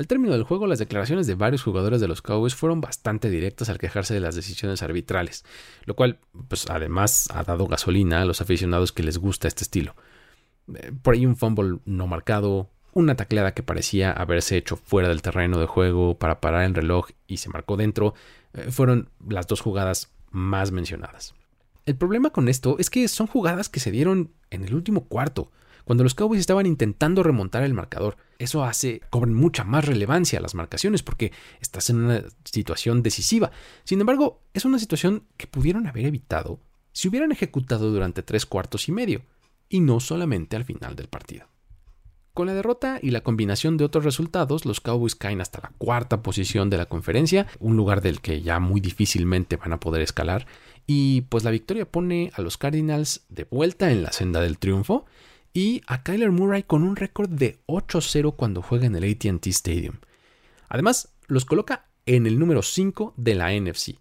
Al 0.00 0.06
término 0.06 0.32
del 0.32 0.44
juego, 0.44 0.66
las 0.66 0.78
declaraciones 0.78 1.26
de 1.26 1.34
varios 1.34 1.62
jugadores 1.62 2.00
de 2.00 2.08
los 2.08 2.22
Cowboys 2.22 2.54
fueron 2.54 2.80
bastante 2.80 3.28
directas 3.28 3.68
al 3.68 3.76
quejarse 3.76 4.14
de 4.14 4.20
las 4.20 4.34
decisiones 4.34 4.82
arbitrales, 4.82 5.44
lo 5.84 5.94
cual, 5.94 6.20
pues 6.48 6.70
además, 6.70 7.28
ha 7.34 7.42
dado 7.44 7.66
gasolina 7.66 8.22
a 8.22 8.24
los 8.24 8.40
aficionados 8.40 8.92
que 8.92 9.02
les 9.02 9.18
gusta 9.18 9.46
este 9.46 9.62
estilo. 9.62 9.94
Eh, 10.76 10.92
por 11.02 11.14
ahí 11.14 11.26
un 11.26 11.36
fumble 11.36 11.78
no 11.84 12.06
marcado, 12.06 12.70
una 12.92 13.14
tacleada 13.14 13.54
que 13.54 13.62
parecía 13.62 14.12
haberse 14.12 14.56
hecho 14.56 14.76
fuera 14.76 15.08
del 15.08 15.22
terreno 15.22 15.58
de 15.58 15.66
juego 15.66 16.18
para 16.18 16.40
parar 16.40 16.64
el 16.64 16.74
reloj 16.74 17.10
y 17.26 17.38
se 17.38 17.48
marcó 17.48 17.76
dentro, 17.76 18.14
eh, 18.52 18.70
fueron 18.70 19.10
las 19.28 19.46
dos 19.46 19.60
jugadas 19.60 20.12
más 20.30 20.72
mencionadas. 20.72 21.34
El 21.86 21.96
problema 21.96 22.30
con 22.30 22.48
esto 22.48 22.76
es 22.78 22.90
que 22.90 23.08
son 23.08 23.26
jugadas 23.26 23.68
que 23.68 23.80
se 23.80 23.90
dieron 23.90 24.32
en 24.50 24.64
el 24.64 24.74
último 24.74 25.06
cuarto, 25.06 25.50
cuando 25.84 26.04
los 26.04 26.14
Cowboys 26.14 26.40
estaban 26.40 26.66
intentando 26.66 27.22
remontar 27.22 27.62
el 27.62 27.74
marcador. 27.74 28.16
Eso 28.38 28.64
hace 28.64 29.00
cobren 29.10 29.34
mucha 29.34 29.64
más 29.64 29.86
relevancia 29.86 30.40
las 30.40 30.54
marcaciones 30.54 31.02
porque 31.02 31.32
estás 31.60 31.90
en 31.90 31.96
una 32.02 32.22
situación 32.44 33.02
decisiva. 33.02 33.50
Sin 33.84 34.00
embargo, 34.00 34.42
es 34.54 34.64
una 34.64 34.78
situación 34.78 35.24
que 35.36 35.46
pudieron 35.46 35.86
haber 35.86 36.06
evitado 36.06 36.60
si 36.92 37.08
hubieran 37.08 37.32
ejecutado 37.32 37.90
durante 37.90 38.22
tres 38.22 38.46
cuartos 38.46 38.88
y 38.88 38.92
medio, 38.92 39.22
y 39.70 39.80
no 39.80 40.00
solamente 40.00 40.56
al 40.56 40.66
final 40.66 40.94
del 40.96 41.08
partido. 41.08 41.46
Con 42.34 42.46
la 42.46 42.54
derrota 42.54 42.98
y 43.02 43.10
la 43.10 43.22
combinación 43.22 43.76
de 43.76 43.84
otros 43.84 44.04
resultados, 44.04 44.64
los 44.64 44.80
Cowboys 44.80 45.16
caen 45.16 45.40
hasta 45.40 45.60
la 45.62 45.72
cuarta 45.78 46.22
posición 46.22 46.70
de 46.70 46.76
la 46.76 46.86
conferencia, 46.86 47.46
un 47.58 47.76
lugar 47.76 48.02
del 48.02 48.20
que 48.20 48.42
ya 48.42 48.60
muy 48.60 48.80
difícilmente 48.80 49.56
van 49.56 49.72
a 49.72 49.80
poder 49.80 50.02
escalar, 50.02 50.46
y 50.86 51.22
pues 51.22 51.44
la 51.44 51.50
victoria 51.50 51.90
pone 51.90 52.30
a 52.34 52.42
los 52.42 52.56
Cardinals 52.58 53.24
de 53.28 53.44
vuelta 53.44 53.90
en 53.90 54.02
la 54.02 54.12
senda 54.12 54.40
del 54.40 54.58
triunfo 54.58 55.06
y 55.52 55.82
a 55.86 56.02
Kyler 56.02 56.30
Murray 56.30 56.62
con 56.62 56.82
un 56.82 56.96
récord 56.96 57.30
de 57.30 57.60
8-0 57.66 58.34
cuando 58.36 58.62
juega 58.62 58.86
en 58.86 58.96
el 58.96 59.10
ATT 59.10 59.46
Stadium. 59.48 59.96
Además, 60.68 61.12
los 61.26 61.44
coloca 61.44 61.86
en 62.06 62.26
el 62.26 62.38
número 62.38 62.62
5 62.62 63.14
de 63.16 63.34
la 63.34 63.52
NFC. 63.52 63.99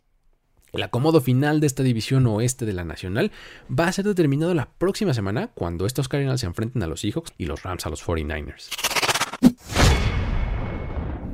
El 0.71 0.83
acomodo 0.83 1.19
final 1.21 1.59
de 1.59 1.67
esta 1.67 1.83
división 1.83 2.27
oeste 2.27 2.65
de 2.65 2.73
la 2.73 2.85
Nacional 2.85 3.31
va 3.69 3.87
a 3.87 3.91
ser 3.91 4.05
determinado 4.05 4.53
la 4.53 4.69
próxima 4.69 5.13
semana 5.13 5.47
cuando 5.47 5.85
estos 5.85 6.07
Cardinals 6.07 6.41
se 6.41 6.47
enfrenten 6.47 6.83
a 6.83 6.87
los 6.87 7.01
Seahawks 7.01 7.33
y 7.37 7.45
los 7.45 7.63
Rams 7.63 7.85
a 7.85 7.89
los 7.89 8.05
49ers. 8.05 8.69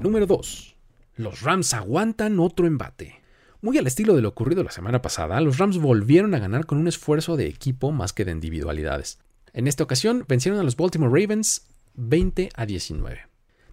Número 0.02 0.26
2. 0.26 0.76
Los 1.15 1.41
Rams 1.41 1.74
aguantan 1.74 2.39
otro 2.39 2.67
embate. 2.67 3.21
Muy 3.62 3.78
al 3.78 3.88
estilo 3.88 4.15
de 4.15 4.21
lo 4.21 4.30
ocurrido 4.30 4.63
la 4.63 4.71
semana 4.71 5.02
pasada, 5.02 5.41
los 5.41 5.58
Rams 5.58 5.80
volvieron 5.80 6.34
a 6.36 6.39
ganar 6.39 6.65
con 6.65 6.78
un 6.78 6.88
esfuerzo 6.88 7.36
de 7.36 7.48
equipo 7.48 7.91
más 7.91 8.13
que 8.13 8.24
de 8.24 8.32
individualidades. 8.32 9.19
En 9.54 9.67
esta 9.67 9.84
ocasión 9.84 10.26
vencieron 10.28 10.60
a 10.60 10.63
los 10.63 10.76
Baltimore 10.76 11.21
Ravens 11.21 11.65
20 11.95 12.50
a 12.56 12.65
19. 12.65 13.21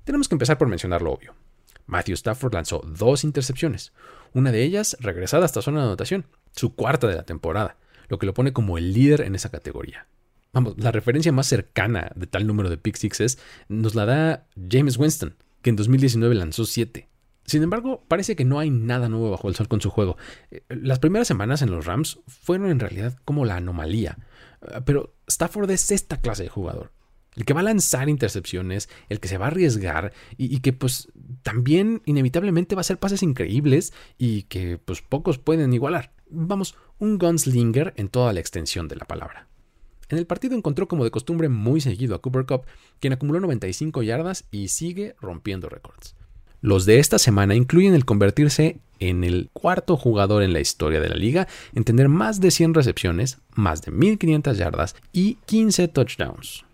Tenemos 0.04 0.28
que 0.28 0.34
empezar 0.34 0.58
por 0.58 0.68
mencionar 0.68 1.02
lo 1.02 1.12
obvio. 1.12 1.34
Matthew 1.86 2.14
Stafford 2.14 2.54
lanzó 2.54 2.82
dos 2.86 3.24
intercepciones, 3.24 3.92
una 4.32 4.52
de 4.52 4.62
ellas 4.62 4.96
regresada 5.00 5.44
hasta 5.44 5.62
zona 5.62 5.80
de 5.80 5.86
anotación, 5.86 6.26
su 6.52 6.74
cuarta 6.74 7.06
de 7.06 7.16
la 7.16 7.24
temporada, 7.24 7.76
lo 8.08 8.18
que 8.18 8.26
lo 8.26 8.34
pone 8.34 8.52
como 8.52 8.78
el 8.78 8.92
líder 8.92 9.22
en 9.22 9.34
esa 9.34 9.50
categoría. 9.50 10.06
Vamos, 10.52 10.74
la 10.76 10.92
referencia 10.92 11.32
más 11.32 11.46
cercana 11.46 12.12
de 12.14 12.26
tal 12.26 12.46
número 12.46 12.68
de 12.68 12.76
pick 12.76 12.96
sixes 12.96 13.38
nos 13.68 13.94
la 13.94 14.04
da 14.04 14.46
James 14.70 14.98
Winston, 14.98 15.34
que 15.62 15.70
en 15.70 15.76
2019 15.76 16.34
lanzó 16.34 16.66
7. 16.66 17.08
Sin 17.46 17.62
embargo, 17.62 18.04
parece 18.06 18.36
que 18.36 18.44
no 18.44 18.58
hay 18.58 18.70
nada 18.70 19.08
nuevo 19.08 19.30
bajo 19.30 19.48
el 19.48 19.54
sol 19.54 19.68
con 19.68 19.80
su 19.80 19.90
juego. 19.90 20.16
Eh, 20.50 20.62
las 20.68 20.98
primeras 20.98 21.26
semanas 21.26 21.62
en 21.62 21.70
los 21.70 21.86
Rams 21.86 22.20
fueron 22.26 22.70
en 22.70 22.80
realidad 22.80 23.18
como 23.24 23.44
la 23.44 23.56
anomalía. 23.56 24.18
Ah, 24.72 24.82
pero 24.84 25.14
Stafford 25.26 25.70
es 25.70 25.90
esta 25.90 26.20
clase 26.20 26.44
de 26.44 26.48
jugador. 26.48 26.92
El 27.34 27.44
que 27.44 27.54
va 27.54 27.60
a 27.60 27.64
lanzar 27.64 28.08
intercepciones, 28.08 28.88
el 29.08 29.20
que 29.20 29.28
se 29.28 29.38
va 29.38 29.46
a 29.46 29.48
arriesgar 29.48 30.12
y, 30.36 30.60
que 30.60 30.72
pues 30.72 31.08
también 31.42 32.02
inevitablemente 32.04 32.74
va 32.74 32.80
a 32.80 32.82
hacer 32.82 32.98
pases 32.98 33.22
increíbles 33.22 33.92
y 34.18 34.42
que 34.44 34.78
pues 34.78 35.00
pocos 35.00 35.38
pueden 35.38 35.72
igualar. 35.72 36.12
Vamos, 36.28 36.74
un 36.98 37.18
gunslinger 37.18 37.94
en 37.96 38.08
toda 38.08 38.32
la 38.32 38.40
extensión 38.40 38.88
de 38.88 38.96
la 38.96 39.06
palabra. 39.06 39.48
En 40.08 40.18
el 40.18 40.26
partido 40.26 40.54
encontró 40.54 40.88
como 40.88 41.04
de 41.04 41.10
costumbre 41.10 41.48
muy 41.48 41.80
seguido 41.80 42.14
a 42.14 42.20
Cooper 42.20 42.44
Cup, 42.44 42.66
quien 43.00 43.14
acumuló 43.14 43.40
95 43.40 44.02
yardas 44.02 44.44
y 44.50 44.68
sigue 44.68 45.14
rompiendo 45.20 45.70
récords. 45.70 46.14
Los 46.60 46.84
de 46.84 47.00
esta 47.00 47.18
semana 47.18 47.54
incluyen 47.54 47.94
el 47.94 48.04
convertirse 48.04 48.78
en 49.00 49.24
el 49.24 49.50
cuarto 49.52 49.96
jugador 49.96 50.42
en 50.42 50.52
la 50.52 50.60
historia 50.60 51.00
de 51.00 51.08
la 51.08 51.16
liga 51.16 51.48
en 51.74 51.84
tener 51.84 52.08
más 52.08 52.40
de 52.40 52.50
100 52.50 52.74
recepciones, 52.74 53.38
más 53.54 53.82
de 53.82 53.90
1500 53.90 54.58
yardas 54.58 54.94
y 55.12 55.38
15 55.46 55.88
touchdowns. 55.88 56.64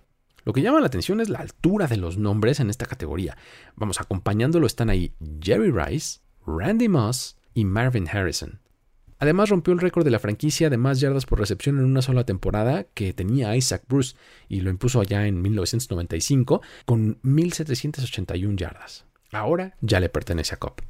Lo 0.49 0.55
que 0.55 0.63
llama 0.63 0.81
la 0.81 0.87
atención 0.87 1.21
es 1.21 1.29
la 1.29 1.41
altura 1.41 1.89
de 1.89 1.99
los 1.99 2.17
nombres 2.17 2.59
en 2.59 2.71
esta 2.71 2.87
categoría. 2.87 3.37
Vamos, 3.77 4.01
acompañándolo 4.01 4.67
están 4.67 4.89
ahí 4.89 5.13
Jerry 5.43 5.71
Rice, 5.71 6.21
Randy 6.47 6.89
Moss 6.89 7.37
y 7.53 7.67
Marvin 7.67 8.09
Harrison. 8.09 8.59
Además 9.19 9.51
rompió 9.51 9.75
el 9.75 9.79
récord 9.79 10.07
de 10.07 10.11
la 10.11 10.19
franquicia 10.19 10.71
de 10.71 10.79
más 10.79 11.01
yardas 11.01 11.27
por 11.27 11.39
recepción 11.39 11.77
en 11.77 11.85
una 11.85 12.01
sola 12.01 12.25
temporada 12.25 12.85
que 12.95 13.13
tenía 13.13 13.55
Isaac 13.57 13.83
Bruce 13.87 14.17
y 14.49 14.63
lo 14.63 14.71
impuso 14.71 15.03
allá 15.03 15.27
en 15.27 15.43
1995 15.43 16.63
con 16.87 17.19
1781 17.21 18.57
yardas. 18.57 19.05
Ahora 19.33 19.77
ya 19.83 20.01
le 20.01 20.09
pertenece 20.09 20.55
a 20.55 20.59
Cobb. 20.59 20.81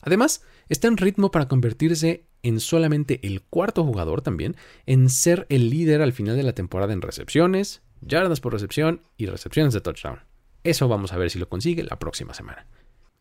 Además, 0.00 0.42
está 0.68 0.88
en 0.88 0.96
ritmo 0.96 1.30
para 1.30 1.46
convertirse 1.46 2.24
en 2.42 2.58
solamente 2.58 3.20
el 3.22 3.42
cuarto 3.42 3.84
jugador 3.84 4.20
también 4.20 4.56
en 4.84 5.10
ser 5.10 5.46
el 5.48 5.70
líder 5.70 6.02
al 6.02 6.12
final 6.12 6.36
de 6.36 6.42
la 6.42 6.54
temporada 6.54 6.92
en 6.92 7.02
recepciones, 7.02 7.82
yardas 8.00 8.40
por 8.40 8.52
recepción 8.52 9.02
y 9.16 9.26
recepciones 9.26 9.74
de 9.74 9.80
touchdown. 9.80 10.20
Eso 10.64 10.88
vamos 10.88 11.12
a 11.12 11.16
ver 11.16 11.30
si 11.30 11.38
lo 11.38 11.48
consigue 11.48 11.82
la 11.82 11.98
próxima 11.98 12.34
semana. 12.34 12.66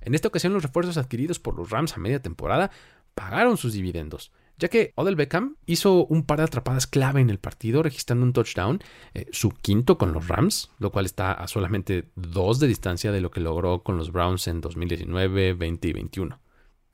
En 0.01 0.15
esta 0.15 0.27
ocasión 0.27 0.53
los 0.53 0.63
refuerzos 0.63 0.97
adquiridos 0.97 1.39
por 1.39 1.55
los 1.55 1.69
Rams 1.69 1.95
a 1.95 1.99
media 1.99 2.21
temporada 2.21 2.71
pagaron 3.13 3.57
sus 3.57 3.73
dividendos, 3.73 4.31
ya 4.57 4.69
que 4.69 4.93
Odell 4.95 5.15
Beckham 5.15 5.55
hizo 5.65 6.05
un 6.05 6.23
par 6.23 6.39
de 6.39 6.45
atrapadas 6.45 6.87
clave 6.87 7.21
en 7.21 7.29
el 7.29 7.39
partido, 7.39 7.83
registrando 7.83 8.25
un 8.25 8.33
touchdown, 8.33 8.79
eh, 9.13 9.27
su 9.31 9.49
quinto 9.49 9.97
con 9.97 10.13
los 10.13 10.27
Rams, 10.27 10.71
lo 10.79 10.91
cual 10.91 11.05
está 11.05 11.31
a 11.31 11.47
solamente 11.47 12.09
dos 12.15 12.59
de 12.59 12.67
distancia 12.67 13.11
de 13.11 13.21
lo 13.21 13.31
que 13.31 13.41
logró 13.41 13.83
con 13.83 13.97
los 13.97 14.11
Browns 14.11 14.47
en 14.47 14.61
2019, 14.61 15.53
20 15.53 15.87
y 15.87 15.93
21. 15.93 16.39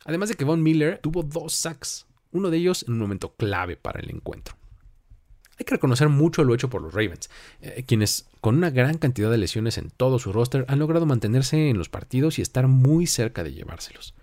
Además 0.05 0.29
de 0.29 0.35
que 0.35 0.45
Von 0.45 0.61
Miller 0.61 0.99
tuvo 0.99 1.23
dos 1.23 1.53
sacks, 1.53 2.05
uno 2.31 2.49
de 2.49 2.57
ellos 2.57 2.83
en 2.87 2.93
un 2.93 2.99
momento 2.99 3.35
clave 3.35 3.77
para 3.77 3.99
el 3.99 4.09
encuentro. 4.09 4.55
Hay 5.59 5.65
que 5.65 5.75
reconocer 5.75 6.09
mucho 6.09 6.43
lo 6.43 6.55
hecho 6.55 6.69
por 6.69 6.81
los 6.81 6.93
Ravens, 6.93 7.29
eh, 7.61 7.83
quienes 7.85 8.27
con 8.41 8.55
una 8.57 8.71
gran 8.71 8.97
cantidad 8.97 9.29
de 9.29 9.37
lesiones 9.37 9.77
en 9.77 9.91
todo 9.91 10.19
su 10.19 10.33
roster 10.33 10.65
han 10.67 10.79
logrado 10.79 11.05
mantenerse 11.05 11.69
en 11.69 11.77
los 11.77 11.89
partidos 11.89 12.39
y 12.39 12.41
estar 12.41 12.67
muy 12.67 13.05
cerca 13.05 13.43
de 13.43 13.53
llevárselos. 13.53 14.15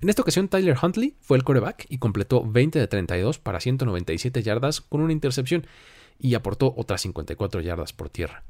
En 0.00 0.10
esta 0.10 0.22
ocasión, 0.22 0.48
Tyler 0.48 0.76
Huntley 0.80 1.16
fue 1.20 1.38
el 1.38 1.44
coreback 1.44 1.86
y 1.88 1.98
completó 1.98 2.44
20 2.44 2.78
de 2.78 2.86
32 2.86 3.38
para 3.38 3.60
197 3.60 4.42
yardas 4.42 4.82
con 4.82 5.00
una 5.00 5.12
intercepción 5.12 5.66
y 6.18 6.34
aportó 6.34 6.74
otras 6.76 7.00
54 7.02 7.60
yardas 7.62 7.92
por 7.92 8.10
tierra. 8.10 8.44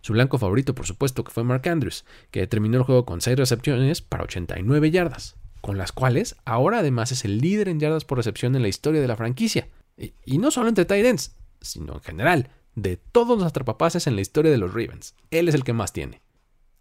Su 0.00 0.12
blanco 0.12 0.36
favorito, 0.36 0.74
por 0.74 0.86
supuesto, 0.86 1.24
que 1.24 1.32
fue 1.32 1.44
Mark 1.44 1.66
Andrews, 1.68 2.04
que 2.30 2.46
terminó 2.46 2.76
el 2.76 2.82
juego 2.82 3.06
con 3.06 3.20
6 3.20 3.38
recepciones 3.38 4.02
para 4.02 4.24
89 4.24 4.90
yardas, 4.90 5.36
con 5.60 5.78
las 5.78 5.92
cuales 5.92 6.36
ahora 6.44 6.80
además 6.80 7.12
es 7.12 7.24
el 7.24 7.38
líder 7.38 7.68
en 7.68 7.80
yardas 7.80 8.04
por 8.04 8.18
recepción 8.18 8.54
en 8.54 8.62
la 8.62 8.68
historia 8.68 9.00
de 9.00 9.08
la 9.08 9.16
franquicia. 9.16 9.68
Y, 9.96 10.38
no 10.38 10.50
solo 10.50 10.68
entre 10.68 10.84
tight 10.84 11.06
ends, 11.06 11.36
sino 11.64 11.94
en 11.94 12.00
general, 12.00 12.50
de 12.74 12.96
todos 12.96 13.38
los 13.38 13.46
atrapapases 13.46 14.06
en 14.06 14.16
la 14.16 14.22
historia 14.22 14.50
de 14.50 14.58
los 14.58 14.72
Ravens. 14.72 15.14
Él 15.30 15.48
es 15.48 15.54
el 15.54 15.64
que 15.64 15.72
más 15.72 15.92
tiene. 15.92 16.22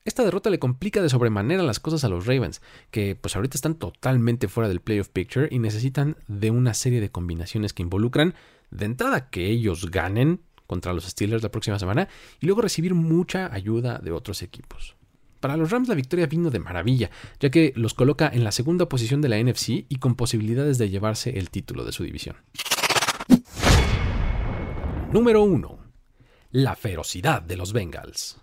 Esta 0.05 0.23
derrota 0.23 0.49
le 0.49 0.59
complica 0.59 1.01
de 1.01 1.07
sobremanera 1.07 1.63
las 1.63 1.79
cosas 1.79 2.03
a 2.03 2.09
los 2.09 2.25
Ravens, 2.25 2.61
que 2.91 3.15
pues 3.15 3.35
ahorita 3.35 3.55
están 3.55 3.75
totalmente 3.75 4.49
fuera 4.49 4.67
del 4.67 4.81
playoff 4.81 5.07
picture 5.07 5.47
y 5.49 5.59
necesitan 5.59 6.17
de 6.27 6.51
una 6.51 6.73
serie 6.73 6.99
de 6.99 7.09
combinaciones 7.09 7.71
que 7.71 7.83
involucran 7.83 8.33
de 8.69 8.85
entrada 8.85 9.29
que 9.29 9.47
ellos 9.47 9.89
ganen 9.91 10.41
contra 10.67 10.93
los 10.93 11.05
Steelers 11.05 11.43
la 11.43 11.51
próxima 11.51 11.79
semana 11.79 12.09
y 12.41 12.47
luego 12.47 12.61
recibir 12.61 12.95
mucha 12.95 13.53
ayuda 13.53 13.99
de 13.99 14.11
otros 14.11 14.41
equipos. 14.41 14.95
Para 15.39 15.57
los 15.57 15.71
Rams 15.71 15.87
la 15.87 15.95
victoria 15.95 16.25
vino 16.25 16.49
de 16.49 16.59
maravilla, 16.59 17.09
ya 17.39 17.49
que 17.49 17.73
los 17.75 17.93
coloca 17.93 18.29
en 18.33 18.43
la 18.43 18.51
segunda 18.51 18.89
posición 18.89 19.21
de 19.21 19.29
la 19.29 19.41
NFC 19.41 19.85
y 19.87 19.97
con 19.99 20.15
posibilidades 20.15 20.77
de 20.77 20.89
llevarse 20.89 21.37
el 21.37 21.49
título 21.49 21.85
de 21.85 21.91
su 21.91 22.03
división. 22.03 22.37
Número 25.13 25.43
1. 25.43 25.77
la 26.49 26.75
ferocidad 26.75 27.43
de 27.43 27.55
los 27.55 27.71
Bengals. 27.71 28.41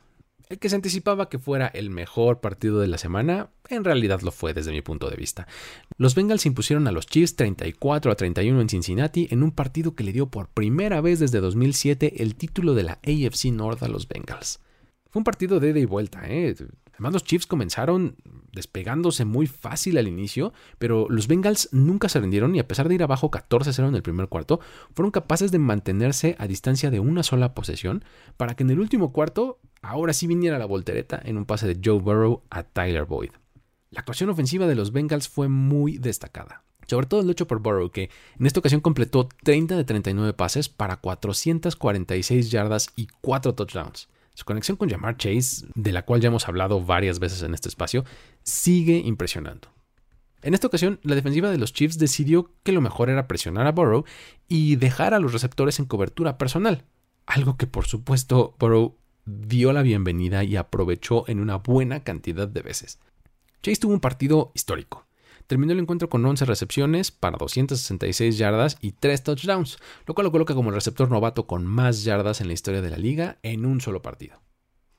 El 0.49 0.61
que 0.61 0.69
se 0.69 0.77
anticipaba 0.77 1.29
que 1.29 1.41
fuera 1.41 1.67
el 1.67 1.91
mejor 1.91 2.41
partido 2.41 2.79
de 2.79 2.87
la 2.87 2.97
semana, 2.97 3.51
en 3.69 3.83
realidad 3.83 4.21
lo 4.21 4.31
fue 4.31 4.55
desde 4.55 4.71
mi 4.71 4.81
punto 4.81 5.11
de 5.11 5.17
vista. 5.17 5.49
Los 5.97 6.15
Bengals 6.15 6.47
impusieron 6.47 6.87
a 6.87 6.93
los 6.93 7.07
Chiefs 7.07 7.35
34 7.35 8.13
a 8.13 8.15
31 8.15 8.61
en 8.61 8.69
Cincinnati 8.69 9.27
en 9.33 9.43
un 9.43 9.51
partido 9.51 9.97
que 9.97 10.05
le 10.05 10.13
dio 10.13 10.27
por 10.31 10.47
primera 10.47 11.01
vez 11.01 11.19
desde 11.19 11.41
2007 11.41 12.23
el 12.23 12.37
título 12.37 12.75
de 12.75 12.85
la 12.85 13.01
AFC 13.03 13.47
North 13.47 13.83
a 13.83 13.89
los 13.89 14.07
Bengals. 14.07 14.61
Fue 15.09 15.19
un 15.19 15.25
partido 15.25 15.59
de 15.59 15.71
ida 15.71 15.81
y 15.81 15.87
vuelta, 15.87 16.23
¿eh? 16.29 16.55
Además, 17.01 17.15
los 17.15 17.25
Chiefs 17.25 17.47
comenzaron 17.47 18.17
despegándose 18.53 19.25
muy 19.25 19.47
fácil 19.47 19.97
al 19.97 20.07
inicio, 20.07 20.53
pero 20.79 21.07
los 21.09 21.29
Bengals 21.29 21.71
nunca 21.73 22.11
se 22.11 22.21
rindieron 22.21 22.55
y 22.55 22.59
a 22.59 22.69
pesar 22.69 22.89
de 22.89 22.95
ir 22.95 23.03
abajo 23.03 23.31
14-0 23.31 23.89
en 23.89 23.95
el 23.95 24.03
primer 24.03 24.29
cuarto, 24.29 24.61
fueron 24.95 25.11
capaces 25.11 25.51
de 25.51 25.59
mantenerse 25.59 26.37
a 26.39 26.47
distancia 26.47 26.91
de 26.91 27.01
una 27.01 27.23
sola 27.23 27.55
posesión 27.55 28.05
para 28.37 28.55
que 28.55 28.65
en 28.65 28.71
el 28.71 28.81
último 28.81 29.13
cuarto 29.13 29.61
ahora 29.81 30.13
sí 30.13 30.27
viniera 30.27 30.59
la 30.59 30.67
voltereta 30.67 31.19
en 31.25 31.39
un 31.39 31.47
pase 31.47 31.67
de 31.67 31.81
Joe 31.83 32.01
Burrow 32.01 32.43
a 32.51 32.65
Tyler 32.65 33.07
Boyd. 33.07 33.31
La 33.91 34.01
actuación 34.01 34.29
ofensiva 34.29 34.67
de 34.67 34.75
los 34.75 34.93
Bengals 34.93 35.27
fue 35.27 35.49
muy 35.49 35.97
destacada. 35.97 36.65
Sobre 36.87 37.07
todo 37.07 37.23
el 37.23 37.31
hecho 37.31 37.47
por 37.47 37.61
Burrow, 37.61 37.91
que 37.91 38.11
en 38.39 38.45
esta 38.45 38.61
ocasión 38.61 38.83
completó 38.83 39.27
30 39.43 39.75
de 39.75 39.85
39 39.85 40.35
pases 40.35 40.69
para 40.69 40.97
446 40.97 42.51
yardas 42.51 42.91
y 42.95 43.09
4 43.23 43.55
touchdowns. 43.55 44.09
Su 44.35 44.45
conexión 44.45 44.77
con 44.77 44.89
Jamar 44.89 45.17
Chase, 45.17 45.67
de 45.75 45.93
la 45.93 46.05
cual 46.05 46.21
ya 46.21 46.29
hemos 46.29 46.49
hablado 46.49 46.85
varias 46.85 47.19
veces 47.19 47.43
en 47.43 47.55
este 47.55 47.69
espacio, 47.69 48.05
sigue 48.43 48.97
impresionando. 48.99 49.69
En 50.43 50.55
esta 50.55 50.67
ocasión, 50.67 50.99
la 51.03 51.15
defensiva 51.15 51.51
de 51.51 51.59
los 51.59 51.73
Chiefs 51.73 51.99
decidió 51.99 52.51
que 52.63 52.73
lo 52.73 52.81
mejor 52.81 53.11
era 53.11 53.29
presionar 53.29 53.67
a 53.67 53.73
Burrow 53.73 54.05
y 54.49 54.77
dejar 54.77 55.13
a 55.13 55.19
los 55.19 55.33
receptores 55.33 55.79
en 55.79 55.85
cobertura 55.85 56.39
personal, 56.39 56.85
algo 57.27 57.57
que 57.57 57.67
por 57.67 57.87
supuesto 57.87 58.57
Burrow 58.59 58.97
dio 59.27 59.73
la 59.73 59.83
bienvenida 59.83 60.43
y 60.45 60.57
aprovechó 60.57 61.29
en 61.29 61.41
una 61.41 61.57
buena 61.57 62.03
cantidad 62.05 62.49
de 62.49 62.63
veces. 62.63 62.99
Chase 63.63 63.81
tuvo 63.81 63.93
un 63.93 64.01
partido 64.01 64.51
histórico. 64.55 65.07
Terminó 65.51 65.73
el 65.73 65.81
encuentro 65.81 66.09
con 66.09 66.25
11 66.25 66.45
recepciones 66.45 67.11
para 67.11 67.37
266 67.37 68.39
yardas 68.39 68.79
y 68.81 68.93
3 68.93 69.25
touchdowns, 69.25 69.79
lo 70.07 70.15
cual 70.15 70.27
lo 70.27 70.31
coloca 70.31 70.55
como 70.55 70.69
el 70.69 70.77
receptor 70.77 71.11
novato 71.11 71.49
con 71.49 71.67
más 71.67 72.05
yardas 72.05 72.41
en 72.41 72.47
la 72.47 72.53
historia 72.53 72.81
de 72.81 72.91
la 72.91 72.97
liga 72.97 73.39
en 73.43 73.67
un 73.67 73.81
solo 73.81 74.01
partido. 74.01 74.41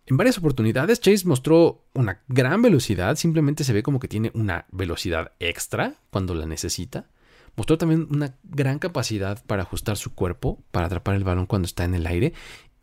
En 0.07 0.17
varias 0.17 0.37
oportunidades 0.37 0.99
Chase 0.99 1.25
mostró 1.25 1.85
una 1.93 2.19
gran 2.27 2.61
velocidad, 2.61 3.15
simplemente 3.15 3.63
se 3.63 3.71
ve 3.71 3.81
como 3.81 4.01
que 4.01 4.09
tiene 4.09 4.29
una 4.33 4.65
velocidad 4.73 5.31
extra 5.39 5.95
cuando 6.09 6.35
la 6.35 6.45
necesita. 6.45 7.05
Mostró 7.55 7.77
también 7.77 8.09
una 8.11 8.35
gran 8.43 8.77
capacidad 8.77 9.41
para 9.45 9.63
ajustar 9.63 9.95
su 9.95 10.13
cuerpo, 10.13 10.61
para 10.71 10.87
atrapar 10.87 11.15
el 11.15 11.23
balón 11.23 11.45
cuando 11.45 11.65
está 11.65 11.85
en 11.85 11.95
el 11.95 12.05
aire 12.05 12.33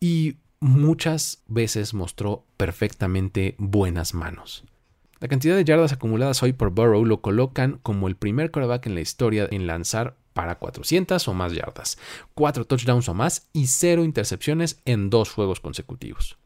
y 0.01 0.37
muchas 0.59 1.43
veces 1.49 1.93
mostró 1.93 2.47
perfectamente 2.57 3.57
buenas 3.59 4.15
manos. 4.15 4.65
La 5.21 5.27
cantidad 5.27 5.57
de 5.57 5.65
yardas 5.65 5.93
acumuladas 5.93 6.43
hoy 6.45 6.53
por 6.53 6.71
Burrow 6.71 7.05
lo 7.05 7.21
colocan 7.21 7.81
como 7.83 8.07
el 8.07 8.15
primer 8.15 8.53
quarterback 8.53 8.87
en 8.87 8.95
la 8.95 9.01
historia 9.01 9.49
en 9.51 9.67
lanzar 9.67 10.17
para 10.33 10.61
400 10.61 11.27
o 11.27 11.35
más 11.35 11.53
yardas, 11.53 11.99
4 12.35 12.65
touchdowns 12.65 13.09
o 13.09 13.15
más 13.15 13.49
y 13.53 13.67
0 13.67 14.05
intercepciones 14.05 14.81
en 14.85 15.11
dos 15.11 15.33
juegos 15.33 15.59
consecutivos. 15.59 16.39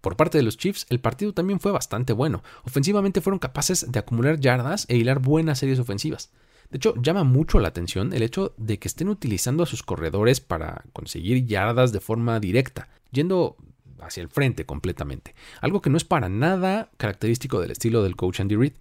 Por 0.00 0.16
parte 0.16 0.38
de 0.38 0.44
los 0.44 0.56
Chiefs, 0.56 0.86
el 0.90 1.00
partido 1.00 1.34
también 1.34 1.58
fue 1.58 1.72
bastante 1.72 2.12
bueno. 2.12 2.44
Ofensivamente 2.64 3.20
fueron 3.20 3.40
capaces 3.40 3.90
de 3.90 3.98
acumular 3.98 4.38
yardas 4.38 4.86
e 4.88 4.96
hilar 4.96 5.18
buenas 5.18 5.58
series 5.58 5.80
ofensivas. 5.80 6.30
De 6.70 6.76
hecho, 6.76 6.94
llama 7.02 7.24
mucho 7.24 7.58
la 7.58 7.68
atención 7.68 8.12
el 8.12 8.22
hecho 8.22 8.54
de 8.56 8.78
que 8.78 8.86
estén 8.88 9.08
utilizando 9.08 9.64
a 9.64 9.66
sus 9.66 9.82
corredores 9.82 10.40
para 10.40 10.84
conseguir 10.92 11.44
yardas 11.44 11.90
de 11.92 12.00
forma 12.00 12.38
directa, 12.38 12.88
yendo 13.10 13.56
hacia 14.04 14.22
el 14.22 14.28
frente 14.28 14.66
completamente, 14.66 15.34
algo 15.60 15.80
que 15.80 15.90
no 15.90 15.96
es 15.96 16.04
para 16.04 16.28
nada 16.28 16.90
característico 16.96 17.60
del 17.60 17.70
estilo 17.70 18.02
del 18.02 18.16
coach 18.16 18.40
Andy 18.40 18.56
Reid. 18.56 18.74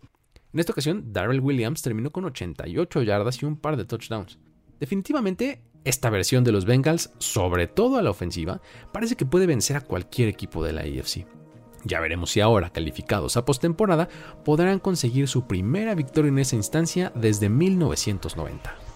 En 0.53 0.59
esta 0.59 0.73
ocasión, 0.73 1.13
Darrell 1.13 1.39
Williams 1.39 1.81
terminó 1.81 2.11
con 2.11 2.25
88 2.25 3.03
yardas 3.03 3.41
y 3.41 3.45
un 3.45 3.55
par 3.55 3.77
de 3.77 3.85
touchdowns. 3.85 4.37
Definitivamente, 4.79 5.61
esta 5.83 6.09
versión 6.09 6.43
de 6.43 6.51
los 6.51 6.65
Bengals, 6.65 7.11
sobre 7.17 7.67
todo 7.67 7.97
a 7.97 8.01
la 8.01 8.09
ofensiva, 8.09 8.61
parece 8.91 9.15
que 9.15 9.25
puede 9.25 9.47
vencer 9.47 9.77
a 9.77 9.81
cualquier 9.81 10.27
equipo 10.27 10.63
de 10.63 10.73
la 10.73 10.81
AFC. 10.81 11.25
Ya 11.83 11.99
veremos 11.99 12.31
si 12.31 12.41
ahora, 12.41 12.69
calificados 12.69 13.37
a 13.37 13.45
postemporada, 13.45 14.07
podrán 14.45 14.79
conseguir 14.79 15.27
su 15.27 15.47
primera 15.47 15.95
victoria 15.95 16.29
en 16.29 16.39
esa 16.39 16.55
instancia 16.55 17.11
desde 17.15 17.49
1990. 17.49 18.90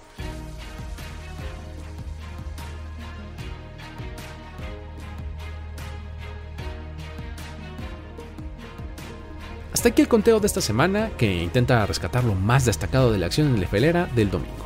Hasta 9.85 9.93
aquí 9.93 10.01
el 10.01 10.07
conteo 10.07 10.39
de 10.39 10.47
esta 10.47 10.61
semana 10.61 11.11
que 11.15 11.43
intenta 11.43 11.85
rescatar 11.85 12.23
lo 12.23 12.33
más 12.33 12.65
destacado 12.65 13.11
de 13.11 13.19
la 13.19 13.27
acción 13.27 13.53
en 13.53 13.61
la 13.61 14.07
del 14.15 14.31
domingo. 14.31 14.65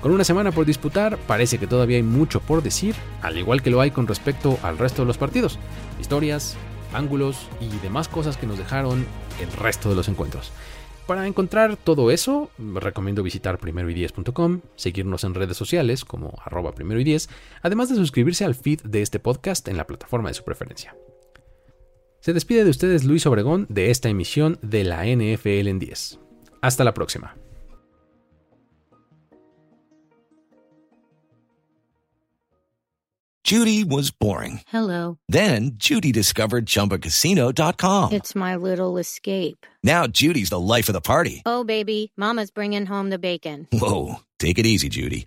Con 0.00 0.10
una 0.10 0.24
semana 0.24 0.50
por 0.50 0.66
disputar, 0.66 1.18
parece 1.18 1.58
que 1.58 1.68
todavía 1.68 1.98
hay 1.98 2.02
mucho 2.02 2.40
por 2.40 2.60
decir, 2.60 2.96
al 3.22 3.38
igual 3.38 3.62
que 3.62 3.70
lo 3.70 3.80
hay 3.80 3.92
con 3.92 4.08
respecto 4.08 4.58
al 4.64 4.76
resto 4.76 5.02
de 5.02 5.06
los 5.06 5.18
partidos, 5.18 5.60
historias, 6.00 6.56
ángulos 6.92 7.46
y 7.60 7.68
demás 7.78 8.08
cosas 8.08 8.36
que 8.36 8.48
nos 8.48 8.58
dejaron 8.58 9.06
el 9.40 9.52
resto 9.52 9.88
de 9.88 9.94
los 9.94 10.08
encuentros. 10.08 10.50
Para 11.06 11.24
encontrar 11.24 11.76
todo 11.76 12.10
eso, 12.10 12.50
recomiendo 12.58 13.22
visitar 13.22 13.60
primeroy10.com, 13.60 14.62
seguirnos 14.74 15.22
en 15.22 15.34
redes 15.34 15.56
sociales 15.56 16.04
como 16.04 16.34
arroba 16.44 16.72
primero 16.72 17.00
además 17.62 17.88
de 17.88 17.94
suscribirse 17.94 18.44
al 18.44 18.56
feed 18.56 18.80
de 18.82 19.00
este 19.00 19.20
podcast 19.20 19.68
en 19.68 19.76
la 19.76 19.86
plataforma 19.86 20.28
de 20.28 20.34
su 20.34 20.42
preferencia. 20.42 20.96
Se 22.20 22.32
despide 22.32 22.64
de 22.64 22.70
ustedes 22.70 23.04
Luis 23.04 23.26
Obregón 23.26 23.66
de 23.68 23.90
esta 23.90 24.08
emisión 24.08 24.58
de 24.62 24.84
la 24.84 25.04
NFL 25.04 25.68
en 25.68 25.78
10. 25.78 26.18
Hasta 26.60 26.84
la 26.84 26.92
próxima. 26.94 27.36
Judy 33.48 33.82
was 33.82 34.10
boring. 34.10 34.60
Hello. 34.66 35.16
Then 35.30 35.78
Judy 35.78 36.12
discovered 36.12 36.66
chumbacasino.com. 36.66 38.12
It's 38.12 38.34
my 38.34 38.56
little 38.56 38.98
escape. 38.98 39.64
Now 39.82 40.06
Judy's 40.06 40.50
the 40.50 40.60
life 40.60 40.90
of 40.90 40.92
the 40.92 41.00
party. 41.00 41.42
Oh, 41.46 41.64
baby, 41.64 42.12
Mama's 42.14 42.50
bringing 42.50 42.84
home 42.84 43.08
the 43.08 43.18
bacon. 43.18 43.66
Whoa. 43.72 44.16
Take 44.38 44.58
it 44.58 44.66
easy, 44.66 44.90
Judy. 44.90 45.26